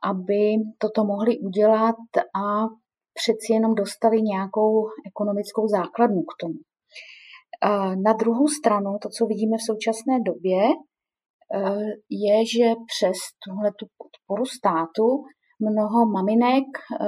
[0.04, 0.40] aby
[0.78, 2.66] toto mohli udělat a
[3.14, 6.60] přeci jenom dostali nějakou ekonomickou základnu k tomu.
[8.06, 10.60] Na druhou stranu, to, co vidíme v současné době,
[11.54, 11.86] eh,
[12.26, 15.06] je, že přes tuhle tu podporu státu
[15.70, 17.06] mnoho maminek eh,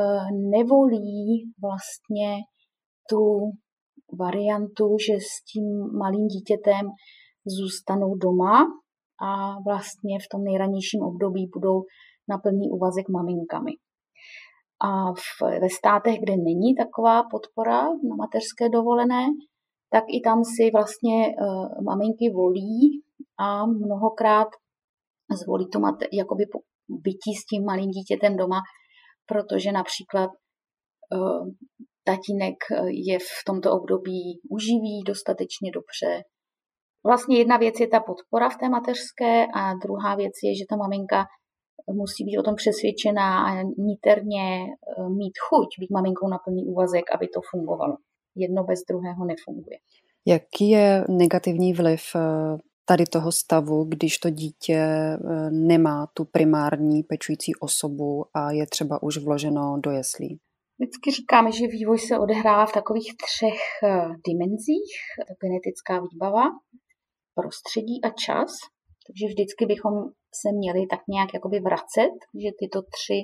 [0.57, 2.31] nevolí vlastně
[3.11, 3.51] tu
[4.19, 5.65] variantu, že s tím
[5.99, 6.87] malým dítětem
[7.47, 8.67] zůstanou doma
[9.23, 9.31] a
[9.69, 11.83] vlastně v tom nejranějším období budou
[12.29, 13.73] na plný úvazek maminkami.
[14.83, 19.27] A v, ve státech, kde není taková podpora na mateřské dovolené,
[19.91, 23.03] tak i tam si vlastně uh, maminky volí
[23.39, 24.49] a mnohokrát
[25.43, 26.45] zvolí to mat, jakoby
[26.89, 28.61] bytí s tím malým dítětem doma,
[29.27, 30.31] protože například
[31.15, 31.49] uh,
[32.11, 32.57] tatínek
[33.09, 36.23] je v tomto období uživí dostatečně dobře.
[37.05, 40.77] Vlastně jedna věc je ta podpora v té mateřské a druhá věc je, že ta
[40.77, 41.25] maminka
[41.93, 47.05] musí být o tom přesvědčená a niterně eh, mít chuť být maminkou na plný úvazek,
[47.15, 47.97] aby to fungovalo.
[48.37, 49.79] Jedno bez druhého nefunguje.
[50.27, 52.21] Jaký je negativní vliv eh,
[52.85, 55.19] tady toho stavu, když to dítě eh,
[55.51, 60.39] nemá tu primární pečující osobu a je třeba už vloženo do jeslí?
[60.81, 63.61] Vždycky říkáme, že vývoj se odehrává v takových třech
[64.29, 64.93] dimenzích.
[65.43, 66.45] Genetická výbava,
[67.35, 68.51] prostředí a čas.
[69.07, 69.93] Takže vždycky bychom
[70.41, 73.19] se měli tak nějak jakoby vracet, že tyto tři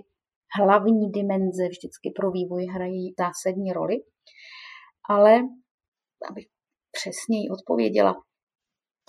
[0.59, 3.97] hlavní dimenze vždycky pro vývoj hrají zásadní roli.
[5.11, 5.33] Ale
[6.31, 6.47] abych
[6.93, 8.15] přesněji odpověděla,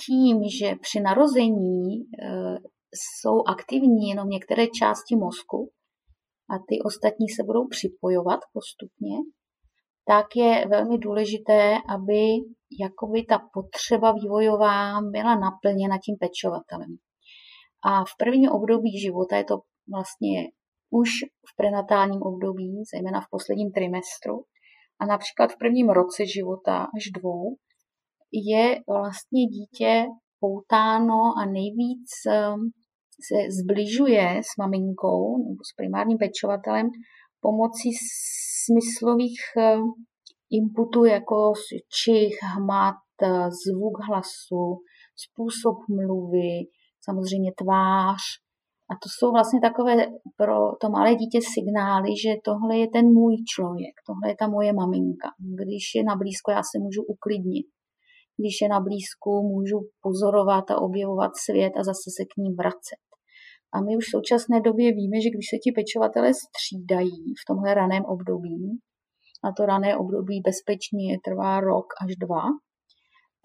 [0.06, 2.04] tím, že při narození e,
[2.96, 5.72] jsou aktivní jenom některé části mozku
[6.50, 9.18] a ty ostatní se budou připojovat postupně,
[10.08, 12.22] tak je velmi důležité, aby
[12.82, 16.92] jakoby ta potřeba vývojová byla naplněna tím pečovatelem.
[17.84, 19.56] A v prvním období života je to
[19.94, 20.38] vlastně
[20.90, 21.10] už
[21.50, 24.36] v prenatálním období, zejména v posledním trimestru,
[25.00, 27.56] a například v prvním roce života až dvou,
[28.32, 30.06] je vlastně dítě
[30.40, 32.10] poutáno a nejvíc
[33.28, 36.88] se zbližuje s maminkou nebo s primárním pečovatelem
[37.42, 37.90] pomocí
[38.64, 39.94] smyslových um,
[40.52, 41.54] inputů jako
[42.04, 42.96] čich, hmat,
[43.66, 44.66] zvuk hlasu,
[45.24, 46.54] způsob mluvy,
[47.06, 48.22] samozřejmě tvář.
[48.92, 49.94] A to jsou vlastně takové
[50.36, 54.74] pro to malé dítě signály, že tohle je ten můj člověk, tohle je ta moje
[54.74, 55.30] maminka.
[55.64, 57.68] Když je na blízko, já se můžu uklidnit.
[58.40, 63.07] Když je na blízku, můžu pozorovat a objevovat svět a zase se k ním vracet.
[63.74, 67.74] A my už v současné době víme, že když se ti pečovatelé střídají v tomhle
[67.74, 68.80] raném období,
[69.44, 72.44] a to rané období bezpečně trvá rok až dva,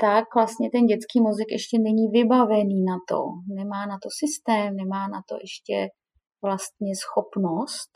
[0.01, 3.19] tak vlastně ten dětský mozek ještě není vybavený na to.
[3.59, 5.89] Nemá na to systém, nemá na to ještě
[6.43, 7.91] vlastně schopnost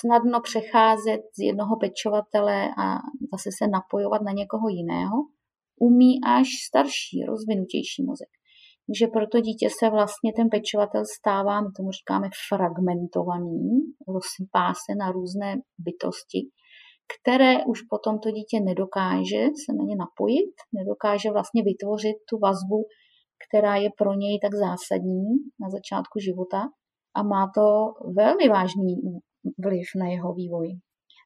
[0.00, 2.86] snadno přecházet z jednoho pečovatele a
[3.32, 5.16] zase se napojovat na někoho jiného,
[5.80, 8.28] umí až starší, rozvinutější mozek.
[8.86, 13.62] Takže proto dítě se vlastně ten pečovatel stává, my tomu říkáme fragmentovaný,
[14.14, 16.40] rozsypá se na různé bytosti,
[17.14, 22.78] které už potom to dítě nedokáže se na ně napojit, nedokáže vlastně vytvořit tu vazbu,
[23.44, 25.28] která je pro něj tak zásadní
[25.62, 26.60] na začátku života
[27.16, 27.64] a má to
[28.20, 28.94] velmi vážný
[29.64, 30.68] vliv na jeho vývoj.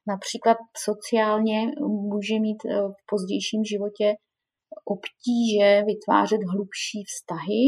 [0.07, 1.59] Například sociálně
[2.11, 4.15] může mít eh, v pozdějším životě
[4.85, 7.63] obtíže vytvářet hlubší vztahy,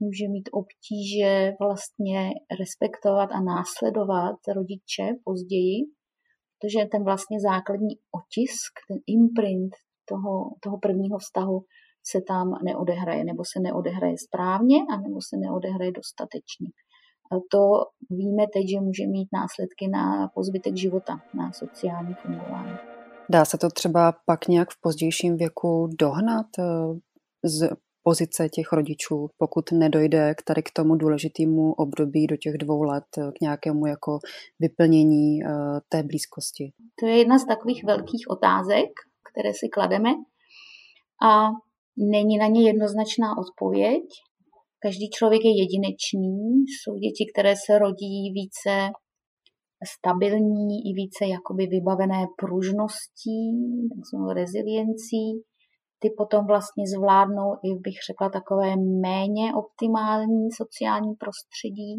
[0.00, 5.78] může mít obtíže vlastně respektovat a následovat rodiče později,
[6.58, 9.72] protože ten vlastně základní otisk, ten imprint
[10.08, 11.64] toho, toho prvního vztahu
[12.06, 16.68] se tam neodehraje, nebo se neodehraje správně, a nebo se neodehraje dostatečně.
[17.50, 17.60] To
[18.10, 22.91] víme teď, že může mít následky na pozbytek života, na sociální fungování.
[23.32, 26.64] Dá se to třeba pak nějak v pozdějším věku dohnat eh,
[27.44, 27.68] z
[28.02, 33.04] pozice těch rodičů, pokud nedojde k tady k tomu důležitému období do těch dvou let,
[33.38, 34.18] k nějakému jako
[34.60, 35.48] vyplnění eh,
[35.88, 36.72] té blízkosti?
[37.00, 38.90] To je jedna z takových velkých otázek,
[39.32, 40.10] které si klademe
[41.28, 41.48] a
[41.96, 44.02] není na ně jednoznačná odpověď.
[44.82, 48.90] Každý člověk je jedinečný, jsou děti, které se rodí více
[49.96, 53.40] stabilní i více jakoby vybavené pružností,
[53.96, 55.42] takzvanou reziliencí
[56.02, 58.76] ty potom vlastně zvládnou i, bych řekla, takové
[59.08, 61.92] méně optimální sociální prostředí.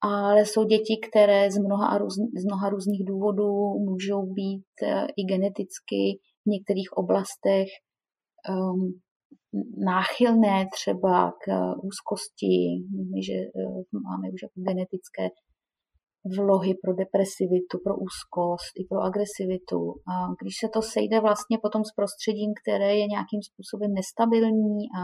[0.00, 1.98] Ale jsou děti, které z mnoha,
[2.42, 3.52] z mnoha různých důvodů
[3.88, 6.02] můžou být eh, i geneticky
[6.44, 7.68] v některých oblastech
[8.50, 9.00] um,
[9.84, 11.44] náchylné třeba k
[11.88, 12.54] úzkosti.
[12.92, 13.36] Víme, že
[14.06, 15.28] máme už jako genetické
[16.36, 19.80] vlohy pro depresivitu, pro úzkost i pro agresivitu.
[20.12, 25.02] A když se to sejde vlastně potom s prostředím, které je nějakým způsobem nestabilní a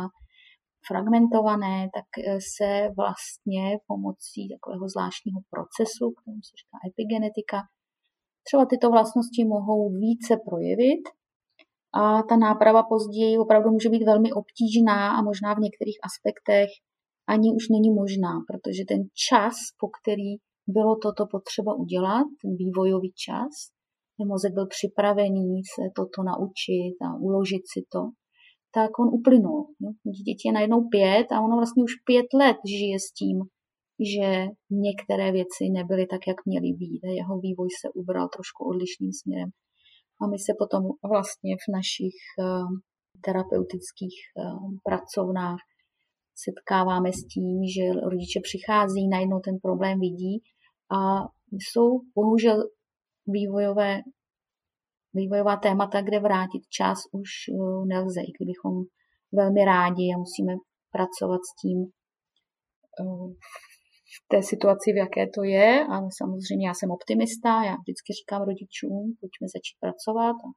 [0.89, 2.09] fragmentované, tak
[2.55, 7.59] se vlastně pomocí takového zvláštního procesu, kterému se říká epigenetika,
[8.47, 11.05] třeba tyto vlastnosti mohou více projevit
[11.95, 16.69] a ta náprava později opravdu může být velmi obtížná a možná v některých aspektech
[17.29, 20.31] ani už není možná, protože ten čas, po který
[20.67, 23.53] bylo toto potřeba udělat, ten vývojový čas,
[24.17, 28.01] ten mozek byl připravený se toto naučit a uložit si to,
[28.75, 29.67] tak on uplynul.
[30.27, 33.39] Dítě je najednou pět a ono vlastně už pět let žije s tím,
[34.13, 34.27] že
[34.71, 39.51] některé věci nebyly tak, jak měly být a jeho vývoj se ubral trošku odlišným směrem.
[40.21, 42.67] A my se potom vlastně v našich eh,
[43.25, 44.43] terapeutických eh,
[44.89, 45.63] pracovnách
[46.35, 50.43] setkáváme s tím, že rodiče přichází, najednou ten problém vidí
[50.97, 52.65] a jsou bohužel
[53.27, 54.01] vývojové,
[55.15, 58.73] vývojová témata, kde vrátit čas už eh, nelze, i kdybychom
[59.33, 60.53] velmi rádi a musíme
[60.91, 61.79] pracovat s tím
[64.17, 65.87] v té situaci, v jaké to je.
[65.93, 70.37] A samozřejmě já jsem optimista, já vždycky říkám rodičům, pojďme začít pracovat.
[70.47, 70.49] A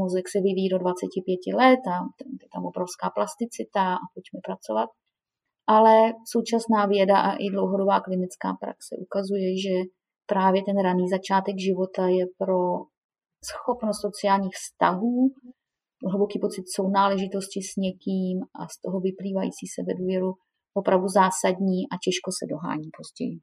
[0.00, 1.96] mozek se vyvíjí do 25 let a
[2.42, 4.88] je tam obrovská plasticita a pojďme pracovat.
[5.66, 5.94] Ale
[6.32, 9.74] současná věda a i dlouhodobá klinická praxe ukazuje, že
[10.26, 12.58] právě ten raný začátek života je pro
[13.50, 15.14] schopnost sociálních vztahů,
[16.10, 20.30] hluboký pocit sounáležitosti s někým a z toho vyplývající sebedůvěru
[20.74, 23.36] opravdu zásadní a těžko se dohání později.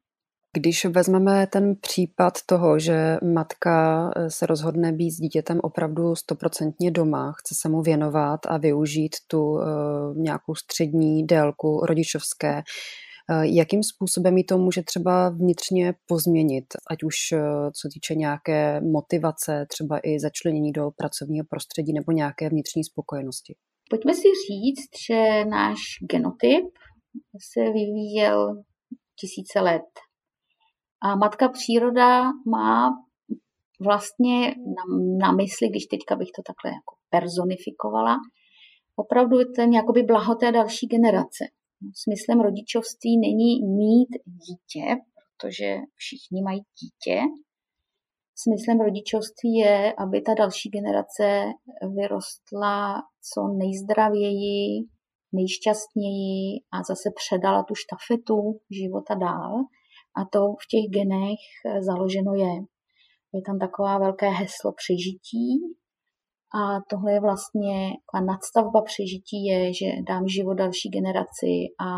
[0.52, 6.90] Když vezmeme ten případ toho, že matka eh, se rozhodne být s dítětem opravdu stoprocentně
[6.90, 9.62] doma, chce se mu věnovat a využít tu uh,
[10.16, 12.62] nějakou střední délku rodičovské,
[13.30, 17.14] uh, jakým způsobem mi to může třeba vnitřně pozměnit, ať už
[17.82, 23.54] co týče nějaké motivace, třeba i začlenění do pracovního prostředí nebo nějaké vnitřní spokojenosti?
[23.90, 25.78] Pojďme si říct, že náš
[26.10, 26.64] genotyp
[27.54, 28.62] se vyvíjel
[29.20, 30.07] tisíce let.
[31.00, 32.90] A matka příroda má
[33.80, 34.82] vlastně na,
[35.18, 38.16] na mysli, když teďka bych to takhle jako personifikovala,
[38.96, 41.44] opravdu ten jakoby blaho té další generace.
[41.94, 44.96] Smyslem rodičovství není mít dítě,
[45.36, 47.20] protože všichni mají dítě.
[48.34, 51.44] Smyslem rodičovství je, aby ta další generace
[51.96, 54.86] vyrostla co nejzdravěji,
[55.32, 59.52] nejšťastněji a zase předala tu štafetu života dál.
[60.18, 62.54] A to v těch genech eh, založeno je.
[63.34, 65.48] Je tam taková velké heslo přežití
[66.54, 71.88] a tohle je vlastně taková nadstavba přežití je, že dám život další generaci a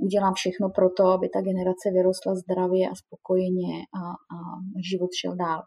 [0.00, 4.02] udělám všechno pro to, aby ta generace vyrostla zdravě a spokojeně a,
[4.34, 4.38] a
[4.90, 5.62] život šel dál.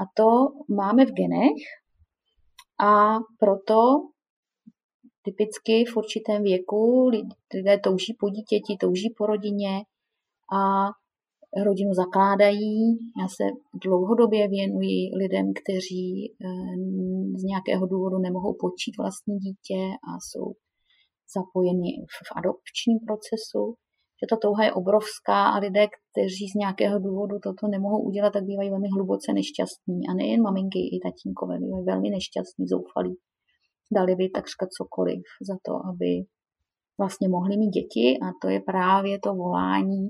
[0.00, 0.28] A to
[0.76, 1.60] máme v genech
[2.80, 3.78] a proto
[5.22, 7.10] typicky v určitém věku
[7.54, 9.82] lidé touží po dítěti, touží po rodině
[10.52, 10.62] a
[11.66, 12.76] rodinu zakládají.
[13.20, 13.44] Já se
[13.84, 16.74] dlouhodobě věnuji lidem, kteří eh,
[17.40, 20.46] z nějakého důvodu nemohou počít vlastní dítě a jsou
[21.36, 23.62] zapojeni v adopčním procesu.
[24.20, 28.44] Že ta touha je obrovská a lidé, kteří z nějakého důvodu toto nemohou udělat, tak
[28.44, 29.98] bývají velmi hluboce nešťastní.
[30.10, 33.14] A nejen maminky, i tatínkové bývají velmi nešťastní, zoufalí
[33.94, 36.10] dali by takřka cokoliv za to, aby
[36.98, 40.08] vlastně mohli mít děti a to je právě to volání,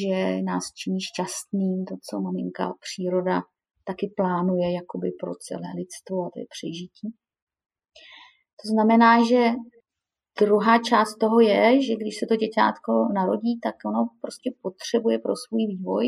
[0.00, 3.42] že nás činí šťastným, to, co maminka příroda
[3.84, 7.08] taky plánuje jakoby pro celé lidstvo a to je přežití.
[8.60, 9.42] To znamená, že
[10.40, 15.32] druhá část toho je, že když se to děťátko narodí, tak ono prostě potřebuje pro
[15.36, 16.06] svůj vývoj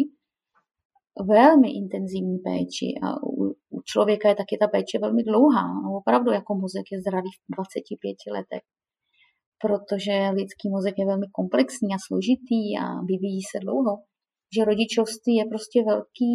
[1.29, 5.67] velmi intenzivní péči a u, u člověka je taky ta péče velmi dlouhá.
[5.83, 8.65] No, opravdu jako mozek je zdravý v 25 letech,
[9.65, 13.93] protože lidský mozek je velmi komplexní a složitý a vyvíjí se dlouho.
[14.55, 16.35] Že rodičovství je prostě velký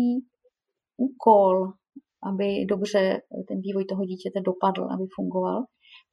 [1.08, 1.54] úkol,
[2.30, 3.02] aby dobře
[3.48, 5.60] ten vývoj toho dítěte dopadl, aby fungoval.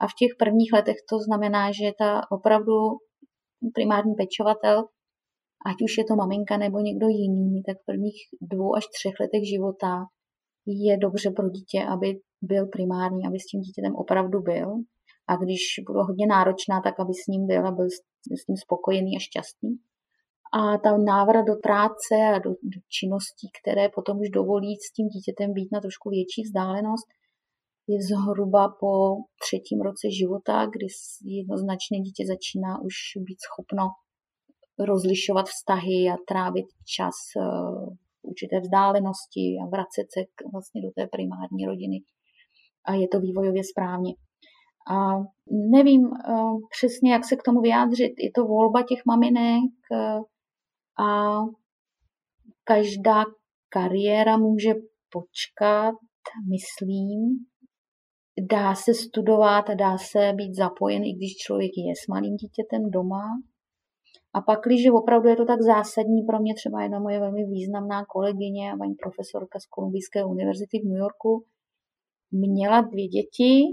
[0.00, 2.76] A v těch prvních letech to znamená, že ta opravdu
[3.74, 4.76] primární pečovatel
[5.66, 9.48] ať už je to maminka nebo někdo jiný, tak v prvních dvou až třech letech
[9.48, 9.92] života
[10.66, 12.08] je dobře pro dítě, aby
[12.42, 14.68] byl primární, aby s tím dítětem opravdu byl.
[15.32, 17.88] A když budu hodně náročná, tak aby s ním byl a byl
[18.40, 19.72] s ním spokojený a šťastný.
[20.58, 25.06] A ta návrat do práce a do, do činností, které potom už dovolí s tím
[25.08, 27.08] dítětem být na trošku větší vzdálenost,
[27.88, 28.92] je zhruba po
[29.44, 30.86] třetím roce života, kdy
[31.24, 33.84] jednoznačně dítě začíná už být schopno
[34.78, 36.66] rozlišovat vztahy a trávit
[36.96, 37.40] čas eh,
[38.18, 40.20] v určité vzdálenosti a vracet se
[40.52, 41.98] vlastně do té primární rodiny.
[42.84, 44.12] A je to vývojově správně.
[44.90, 45.18] A
[45.70, 48.12] nevím uh, přesně, jak se k tomu vyjádřit.
[48.18, 50.22] Je to volba těch maminek uh,
[51.06, 51.40] a
[52.64, 53.24] každá
[53.68, 54.74] kariéra může
[55.12, 55.94] počkat,
[56.50, 57.46] myslím.
[58.50, 62.90] Dá se studovat a dá se být zapojen, i když člověk je s malým dítětem
[62.90, 63.24] doma.
[64.34, 68.04] A pak, když opravdu je to tak zásadní pro mě, třeba jedna moje velmi významná
[68.04, 71.44] kolegyně, paní profesorka z Kolumbijské univerzity v New Yorku,
[72.30, 73.64] měla dvě děti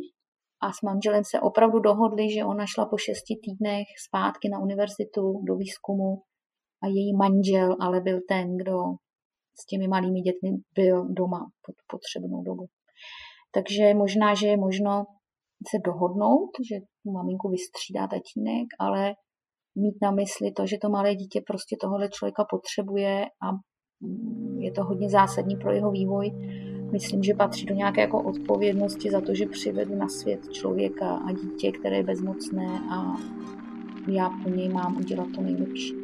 [0.62, 5.22] a s manželem se opravdu dohodli, že ona šla po šesti týdnech zpátky na univerzitu
[5.48, 6.22] do výzkumu
[6.84, 8.78] a její manžel ale byl ten, kdo
[9.62, 12.66] s těmi malými dětmi byl doma pod potřebnou dobu.
[13.54, 15.06] Takže možná, že je možno
[15.72, 19.14] se dohodnout, že tu maminku vystřídá tatínek, ale
[19.76, 23.48] mít na mysli to, že to malé dítě prostě tohle člověka potřebuje a
[24.58, 26.32] je to hodně zásadní pro jeho vývoj,
[26.92, 31.32] myslím, že patří do nějaké jako odpovědnosti za to, že přivedu na svět člověka a
[31.32, 33.16] dítě, které je bezmocné a
[34.08, 35.99] já po něj mám udělat to nejlepší.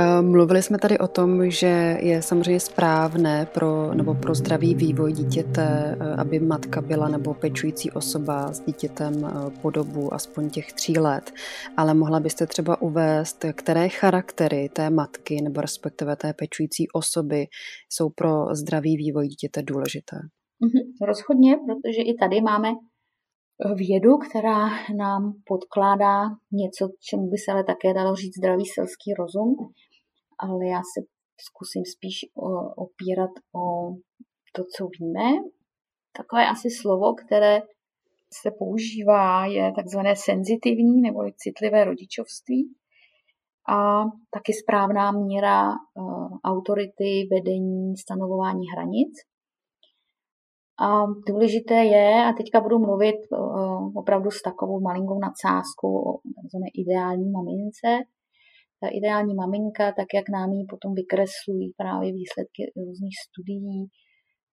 [0.00, 5.12] Eh, mluvili jsme tady o tom, že je samozřejmě správné pro, nebo pro zdravý vývoj
[5.12, 10.72] dítěte, eh, aby matka byla nebo pečující osoba s dítětem eh, po dobu aspoň těch
[10.72, 11.32] tří let.
[11.76, 17.46] Ale mohla byste třeba uvést, které charaktery té matky nebo respektive té pečující osoby
[17.88, 20.16] jsou pro zdravý vývoj dítěte důležité?
[20.60, 22.68] Mhm, rozhodně, protože i tady máme
[23.74, 29.56] vědu, která nám podkládá něco, čemu by se ale také dalo říct zdravý selský rozum
[30.38, 31.06] ale já se
[31.40, 32.16] zkusím spíš
[32.76, 33.92] opírat o
[34.54, 35.42] to, co víme.
[36.16, 37.62] Takové asi slovo, které
[38.42, 42.74] se používá, je takzvané senzitivní nebo citlivé rodičovství
[43.68, 45.70] a taky správná míra
[46.44, 49.12] autority, vedení, stanovování hranic.
[50.80, 53.16] A důležité je, a teďka budu mluvit
[53.94, 56.18] opravdu s takovou malinkou nadsázkou o
[56.74, 57.88] ideální mamince,
[58.80, 63.88] ta ideální maminka, tak jak nám ji potom vykreslují právě výsledky různých studií,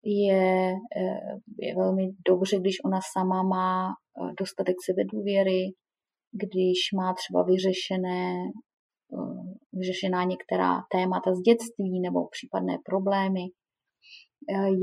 [0.06, 5.62] je, eh, je velmi dobře, když ona sama má eh, dostatek sebedůvěry,
[6.32, 8.34] když má třeba vyřešené,
[9.18, 13.44] eh, vyřešená některá témata z dětství nebo případné problémy.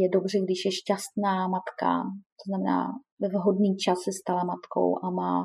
[0.01, 2.03] Je dobře, když je šťastná matka,
[2.39, 2.87] to znamená
[3.21, 5.45] ve vhodný čas se stala matkou a má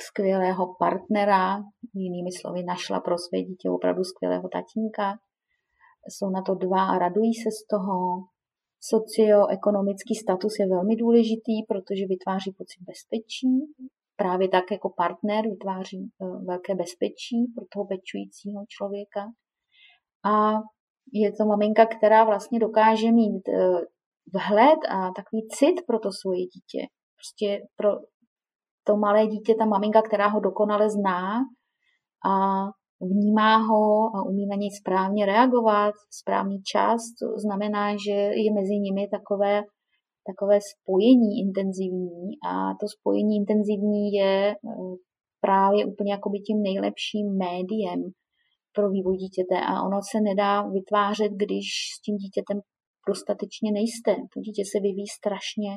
[0.00, 1.62] skvělého partnera,
[1.94, 5.18] jinými slovy našla pro své dítě opravdu skvělého tatínka.
[6.08, 7.96] Jsou na to dva a radují se z toho.
[8.80, 13.52] Socioekonomický status je velmi důležitý, protože vytváří pocit bezpečí.
[14.16, 19.22] Právě tak jako partner vytváří e, velké bezpečí pro toho pečujícího člověka.
[20.24, 20.34] A
[21.12, 23.52] je to maminka, která vlastně dokáže mít e,
[24.34, 26.80] vhled a takový cit pro to svoje dítě.
[27.16, 27.90] Prostě pro
[28.86, 31.38] to malé dítě, ta maminka, která ho dokonale zná
[32.26, 32.32] a
[33.00, 38.74] vnímá ho a umí na něj správně reagovat, správný čas, to znamená, že je mezi
[38.74, 39.62] nimi takové,
[40.26, 44.94] takové spojení intenzivní a to spojení intenzivní je eh,
[45.40, 48.00] právě úplně jakoby tím nejlepším médiem
[48.74, 52.60] pro vývoj dítěte a ono se nedá vytvářet, když s tím dítětem
[53.08, 54.12] dostatečně nejste.
[54.32, 55.70] To dítě se vyvíjí strašně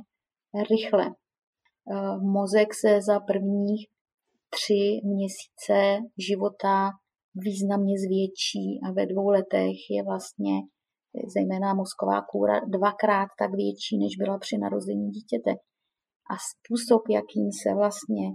[0.72, 1.06] rychle.
[1.92, 3.88] Eh, mozek se za prvních
[4.56, 5.78] tři měsíce
[6.28, 6.90] života
[7.36, 10.56] významně zvětší a ve dvou letech je vlastně
[11.36, 15.52] zejména mozková kůra dvakrát tak větší, než byla při narození dítěte.
[16.32, 18.26] A způsob, jakým se vlastně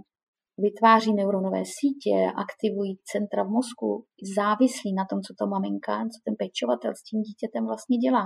[0.65, 2.15] vytváří neuronové sítě,
[2.45, 3.89] aktivují centra v mozku,
[4.37, 8.25] závislí na tom, co to maminka, co ten pečovatel s tím dítětem vlastně dělá.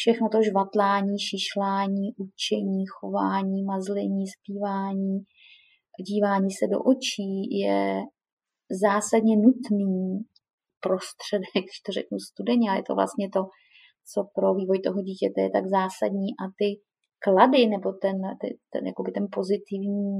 [0.00, 5.14] Všechno to žvatlání, šišlání, učení, chování, mazlení, zpívání,
[6.10, 7.30] dívání se do očí
[7.62, 8.02] je
[8.84, 9.92] zásadně nutný
[10.84, 13.42] prostředek, když to řeknu studeně, a je to vlastně to,
[14.10, 16.68] co pro vývoj toho dítěte je tak zásadní a ty
[17.24, 20.10] klady nebo ten, ten, ten, jakoby ten pozitivní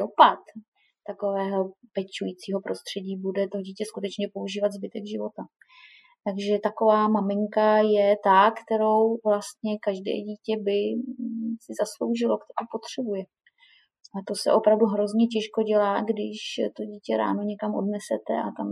[0.00, 0.42] dopad
[1.10, 1.60] takového
[1.96, 5.42] pečujícího prostředí bude to dítě skutečně používat zbytek života.
[6.26, 10.78] Takže taková maminka je ta, kterou vlastně každé dítě by
[11.64, 13.22] si zasloužilo, kterou potřebuje.
[14.16, 16.38] A to se opravdu hrozně těžko dělá, když
[16.76, 18.68] to dítě ráno někam odnesete a tam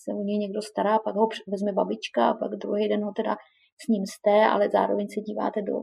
[0.00, 3.34] se o něj někdo stará, pak ho vezme babička a pak druhý den ho teda
[3.82, 5.74] s ním jste, ale zároveň se díváte do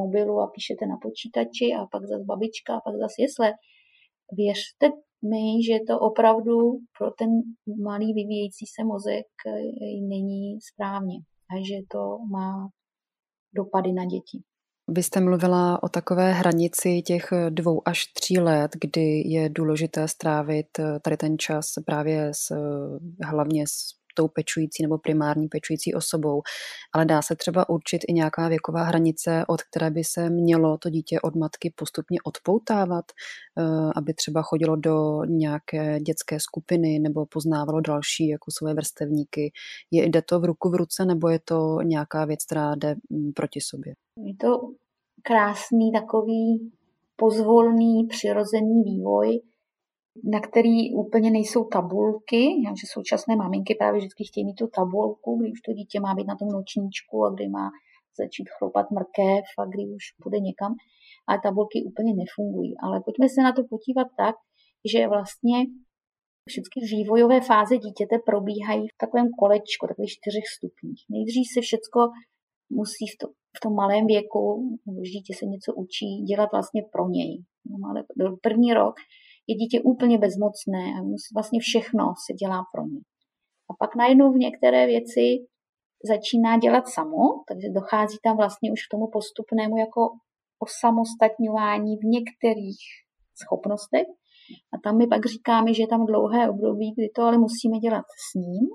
[0.00, 3.48] mobilu a píšete na počítači a pak zase babička a pak zase jesle.
[4.40, 4.86] Věřte
[5.30, 7.30] mi, že to opravdu pro ten
[7.82, 9.52] malý vyvíjející se mozek eh,
[10.08, 11.16] není správně
[11.50, 12.68] a že to má
[13.54, 14.42] dopady na děti.
[14.88, 20.78] Vy jste mluvila o takové hranici těch dvou až tří let, kdy je důležité strávit
[20.78, 26.42] eh, tady ten čas právě s, eh, hlavně s tou pečující nebo primární pečující osobou,
[26.94, 30.90] ale dá se třeba určit i nějaká věková hranice, od které by se mělo to
[30.90, 33.04] dítě od matky postupně odpoutávat,
[33.58, 33.62] eh,
[33.96, 39.52] aby třeba chodilo do nějaké dětské skupiny nebo poznávalo další jako své vrstevníky.
[39.90, 43.32] Je, jde to v ruku v ruce nebo je to nějaká věc, která jde mm,
[43.32, 43.94] proti sobě?
[44.24, 44.60] Je to
[45.22, 46.72] krásný takový
[47.16, 49.40] pozvolný, přirozený vývoj,
[50.24, 52.42] na který úplně nejsou tabulky,
[52.80, 56.26] že současné maminky právě vždycky chtějí mít tu tabulku, kdy už to dítě má být
[56.26, 57.70] na tom nočníčku a kdy má
[58.18, 60.72] začít chlopat mrkev a kdy už půjde někam,
[61.26, 62.74] ale tabulky úplně nefungují.
[62.84, 64.36] Ale pojďme se na to podívat tak,
[64.92, 65.56] že vlastně
[66.50, 71.00] všechny vývojové fáze dítěte probíhají v takovém kolečku, takových čtyřech stupních.
[71.14, 72.02] Nejdřív se všechno
[72.80, 74.42] musí v, to, v tom malém věku,
[74.86, 77.32] nebo dítě se něco učí, dělat vlastně pro něj.
[77.70, 78.04] No, ale
[78.42, 78.94] první rok
[79.46, 81.02] je dítě úplně bezmocné a
[81.34, 83.00] vlastně všechno se dělá pro ně.
[83.70, 85.26] A pak najednou v některé věci
[86.04, 90.00] začíná dělat samo, takže dochází tam vlastně už k tomu postupnému jako
[90.58, 92.82] osamostatňování v některých
[93.42, 94.06] schopnostech.
[94.74, 98.04] A tam my pak říkáme, že je tam dlouhé období, kdy to ale musíme dělat
[98.30, 98.68] s ním,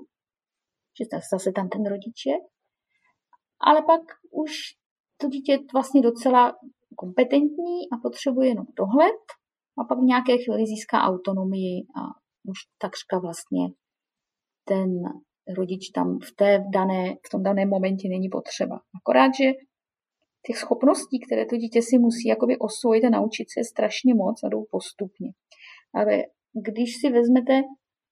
[0.98, 2.36] že zase tam ten rodič je.
[3.60, 4.50] Ale pak už
[5.16, 6.58] to dítě je vlastně docela
[6.96, 9.22] kompetentní a potřebuje jenom dohled
[9.80, 12.00] a pak v nějaké chvíli získá autonomii a
[12.50, 13.68] už takřka vlastně
[14.64, 14.90] ten
[15.56, 18.80] rodič tam v, té dané, v tom daném momentě není potřeba.
[19.00, 19.52] Akorát, že
[20.46, 24.48] těch schopností, které to dítě si musí jakoby osvojit a naučit se strašně moc a
[24.48, 25.30] jdou postupně.
[25.94, 26.22] Ale
[26.66, 27.62] když si vezmete,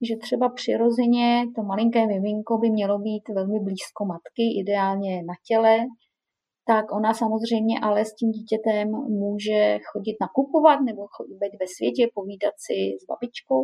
[0.08, 5.76] že třeba přirozeně to malinké miminko by mělo být velmi blízko matky, ideálně na těle,
[6.66, 8.88] tak ona samozřejmě ale s tím dítětem
[9.22, 11.02] může chodit nakupovat nebo
[11.40, 13.60] být ve světě, povídat si s babičkou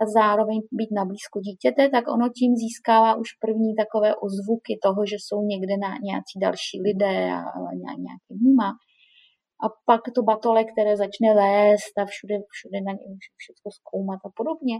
[0.00, 5.00] a zároveň být na blízko dítěte, tak ono tím získává už první takové ozvuky toho,
[5.10, 8.70] že jsou někde na nějací další lidé a nějaký vnímá.
[9.64, 13.12] A pak to batole, které začne lézt a všude, všude na něm
[13.42, 14.76] všechno zkoumat a podobně,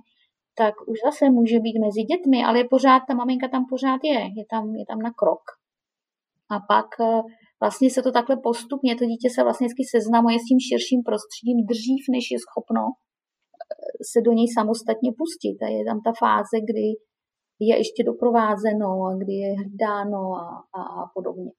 [0.61, 4.45] tak už zase může být mezi dětmi, ale pořád, ta maminka tam pořád je, je
[4.53, 5.45] tam, je tam na krok.
[6.55, 7.23] A pak eh,
[7.63, 12.03] vlastně se to takhle postupně, to dítě se vlastně seznamuje s tím širším prostředím dřív,
[12.17, 12.97] než je schopno eh,
[14.11, 15.57] se do něj samostatně pustit.
[15.65, 16.87] A je tam ta fáze, kdy
[17.69, 20.47] je ještě doprovázeno a kdy je hlídáno a,
[20.79, 21.51] a, a podobně.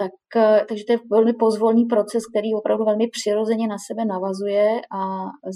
[0.00, 4.66] Tak, eh, takže to je velmi pozvolný proces, který opravdu velmi přirozeně na sebe navazuje
[5.00, 5.02] a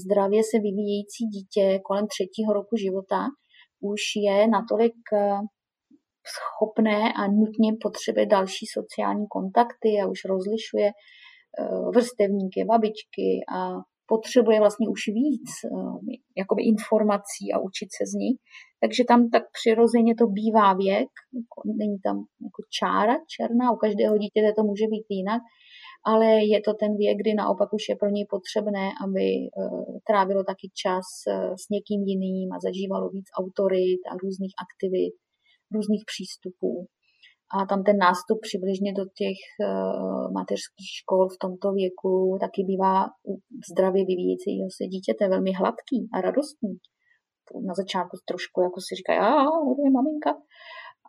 [0.02, 3.20] zdravě se vyvíjející dítě kolem třetího roku života
[3.82, 4.94] už je natolik
[6.36, 13.58] schopné a nutně potřebuje další sociální kontakty a už rozlišuje eh, vrstevníky, babičky a
[14.06, 15.68] potřebuje vlastně už víc eh,
[16.40, 18.38] jakoby informací a učit se z nich.
[18.82, 21.10] Takže tam tak přirozeně to bývá věk,
[21.40, 22.16] jako není tam
[22.46, 25.42] jako čára černá, u každého dítěte to může být jinak,
[26.12, 30.42] ale je to ten věk, kdy naopak už je pro něj potřebné, aby eh, trávilo
[30.50, 31.06] taky čas
[31.62, 35.14] s někým jiným a zažívalo víc autorit a různých aktivit
[35.74, 36.86] různých přístupů.
[37.54, 39.66] A tam ten nástup přibližně do těch eh,
[40.38, 42.12] mateřských škol v tomto věku
[42.44, 42.96] taky bývá
[43.30, 43.32] u
[43.70, 46.72] zdravě vyvíjejícího se dítěte velmi hladký a radostný.
[47.68, 49.32] Na začátku trošku jako si říká, a
[49.84, 50.32] je maminka,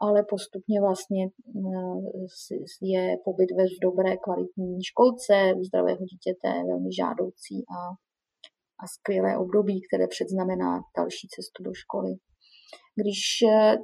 [0.06, 2.60] ale postupně vlastně eh,
[2.94, 7.80] je pobyt ve dobré kvalitní školce u zdravého dítěte velmi žádoucí a,
[8.82, 12.12] a skvělé období, které předznamená další cestu do školy.
[13.02, 13.76] Když eh,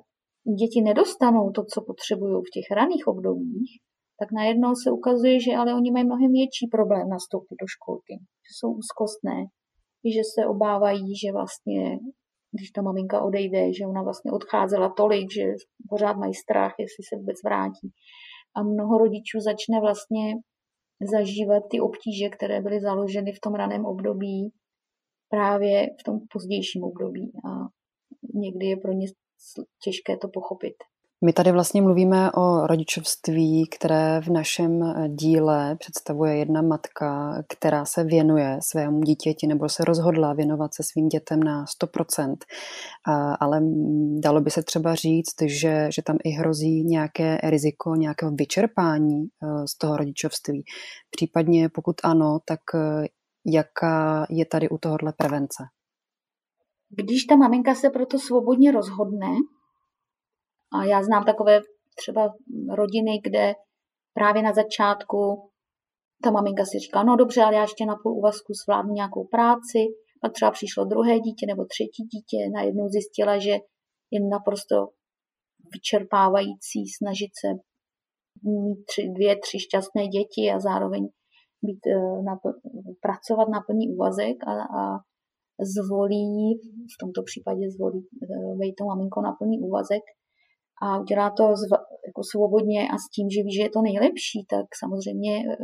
[0.56, 3.72] děti nedostanou to, co potřebují v těch raných obdobích,
[4.20, 8.14] tak najednou se ukazuje, že ale oni mají mnohem větší problém nastoupit do školky,
[8.46, 9.38] že jsou úzkostné,
[10.16, 11.82] že se obávají, že vlastně,
[12.56, 15.46] když ta maminka odejde, že ona vlastně odcházela tolik, že
[15.90, 17.88] pořád mají strach, jestli se vůbec vrátí.
[18.56, 20.36] A mnoho rodičů začne vlastně
[21.16, 24.52] zažívat ty obtíže, které byly založeny v tom raném období,
[25.30, 27.32] právě v tom pozdějším období.
[27.48, 27.50] A
[28.34, 29.08] někdy je pro ně
[29.84, 30.74] těžké to pochopit.
[31.26, 38.04] My tady vlastně mluvíme o rodičovství, které v našem díle představuje jedna matka, která se
[38.04, 42.36] věnuje svému dítěti nebo se rozhodla věnovat se svým dětem na 100%.
[43.40, 43.62] Ale
[44.20, 49.28] dalo by se třeba říct, že, že tam i hrozí nějaké riziko nějakého vyčerpání e,
[49.68, 50.64] z toho rodičovství.
[51.10, 53.08] Případně pokud ano, tak e,
[53.46, 55.64] jaká je tady u tohohle prevence?
[56.90, 59.28] Když ta maminka se proto svobodně rozhodne,
[60.74, 61.62] a já znám takové
[61.96, 62.34] třeba
[62.76, 63.54] rodiny, kde
[64.14, 65.50] právě na začátku
[66.24, 69.80] ta maminka si říká, no dobře, ale já ještě na půl úvazku zvládnu nějakou práci,
[70.22, 73.52] pak třeba přišlo druhé dítě nebo třetí dítě, najednou zjistila, že
[74.12, 74.76] je naprosto
[75.74, 77.48] vyčerpávající snažit se
[78.44, 81.08] mít tři, dvě, tři šťastné děti a zároveň
[81.62, 82.40] být, eh, na,
[83.02, 85.00] pracovat na plný úvazek a, a
[85.76, 86.60] zvolí,
[86.94, 88.08] v tomto případě zvolí
[88.60, 90.04] vejít to maminko na plný úvazek
[90.82, 91.74] a udělá to zv,
[92.08, 95.56] jako svobodně a s tím, že ví, že je to nejlepší, tak samozřejmě eh,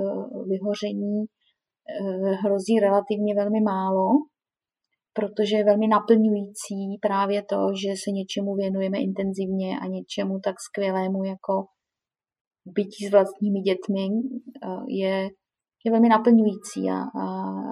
[0.51, 4.07] vyhoření eh, hrozí relativně velmi málo,
[5.13, 11.23] protože je velmi naplňující právě to, že se něčemu věnujeme intenzivně a něčemu tak skvělému
[11.23, 11.53] jako
[12.65, 15.29] bytí s vlastními dětmi eh, je,
[15.85, 17.25] je velmi naplňující a, a,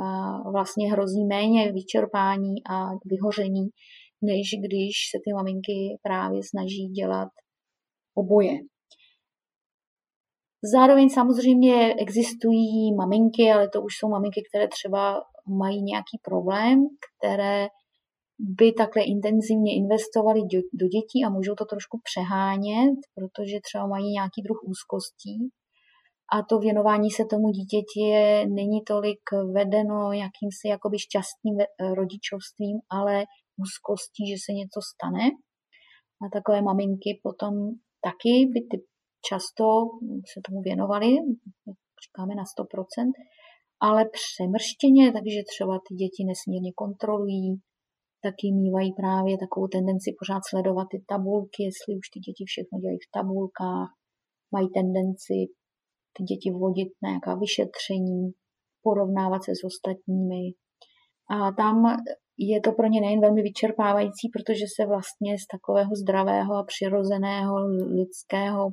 [0.06, 3.70] a vlastně hrozí méně vyčerpání a vyhoření,
[4.22, 7.30] než když se ty maminky právě snaží dělat
[8.16, 8.58] oboje.
[10.74, 17.68] Zároveň samozřejmě existují maminky, ale to už jsou maminky, které třeba mají nějaký problém, které
[18.40, 20.40] by takhle intenzivně investovali
[20.74, 25.50] do dětí a můžou to trošku přehánět, protože třeba mají nějaký druh úzkostí.
[26.34, 29.24] A to věnování se tomu dítěti je, není tolik
[29.58, 31.58] vedeno jakýmsi jakoby šťastným
[32.00, 33.16] rodičovstvím, ale
[33.64, 35.26] úzkostí, že se něco stane.
[36.24, 37.54] A takové maminky potom
[38.08, 38.78] taky by ty
[39.30, 39.66] často
[40.32, 41.08] se tomu věnovali,
[42.06, 43.12] říkáme na 100%,
[43.88, 47.50] ale přemrštěně, takže třeba ty děti nesmírně kontrolují,
[48.26, 53.00] taky mývají právě takovou tendenci pořád sledovat ty tabulky, jestli už ty děti všechno dělají
[53.06, 53.90] v tabulkách,
[54.56, 55.38] mají tendenci
[56.16, 58.32] ty děti vodit na nějaká vyšetření,
[58.84, 60.42] porovnávat se s ostatními.
[61.36, 61.76] A tam
[62.38, 67.54] je to pro ně nejen velmi vyčerpávající, protože se vlastně z takového zdravého a přirozeného
[68.00, 68.70] lidského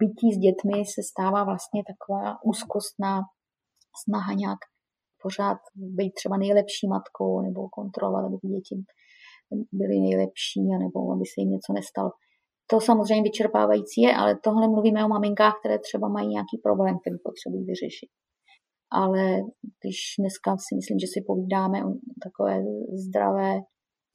[0.00, 3.14] bytí s dětmi se stává vlastně taková úzkostná
[4.04, 4.58] snaha nějak
[5.22, 8.74] pořád být třeba nejlepší matkou nebo kontrolovat, aby ty děti
[9.72, 12.10] byly nejlepší, nebo aby se jim něco nestalo.
[12.72, 17.16] To samozřejmě vyčerpávající je, ale tohle mluvíme o maminkách, které třeba mají nějaký problém, který
[17.28, 18.10] potřebují vyřešit.
[19.00, 19.22] Ale
[19.78, 21.90] když dneska si myslím, že si povídáme o
[22.26, 22.54] takové
[23.04, 23.52] zdravé,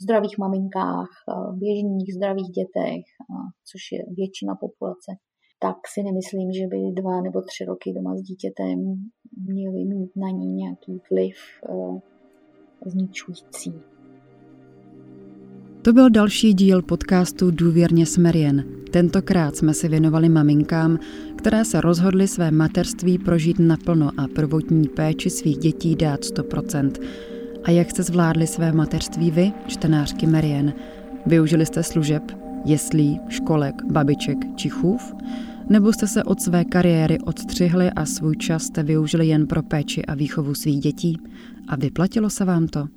[0.04, 1.12] zdravých maminkách,
[1.62, 3.06] běžných zdravých dětech,
[3.70, 5.12] což je většina populace,
[5.60, 8.78] tak si nemyslím, že by dva nebo tři roky doma s dítětem
[9.54, 11.38] měly mít na ní nějaký vliv
[11.70, 12.00] uh,
[12.86, 13.97] zničující.
[15.88, 18.66] To byl další díl podcastu Důvěrně Smerjen.
[18.92, 21.00] Tentokrát jsme si věnovali maminkám,
[21.36, 26.92] které se rozhodly své mateřství prožít naplno a prvotní péči svých dětí dát 100%.
[27.64, 30.74] A jak jste zvládli své mateřství vy, čtenářky Merien?
[31.26, 32.24] Využili jste služeb,
[32.66, 35.16] jeslí, školek, babiček či chův?
[35.70, 40.06] Nebo jste se od své kariéry odstřihli a svůj čas jste využili jen pro péči
[40.06, 41.18] a výchovu svých dětí?
[41.68, 42.88] A vyplatilo se vám to?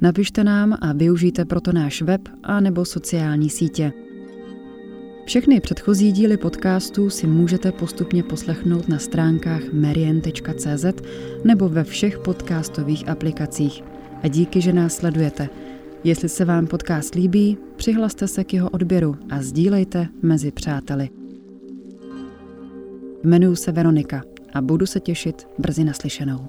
[0.00, 3.92] Napište nám a využijte proto náš web a nebo sociální sítě.
[5.24, 10.84] Všechny předchozí díly podcastů si můžete postupně poslechnout na stránkách merien.cz
[11.44, 13.82] nebo ve všech podcastových aplikacích.
[14.22, 15.48] A díky, že nás sledujete.
[16.04, 21.10] Jestli se vám podcast líbí, přihlaste se k jeho odběru a sdílejte mezi přáteli.
[23.24, 24.22] Jmenuji se Veronika
[24.54, 26.46] a budu se těšit brzy naslyšenou.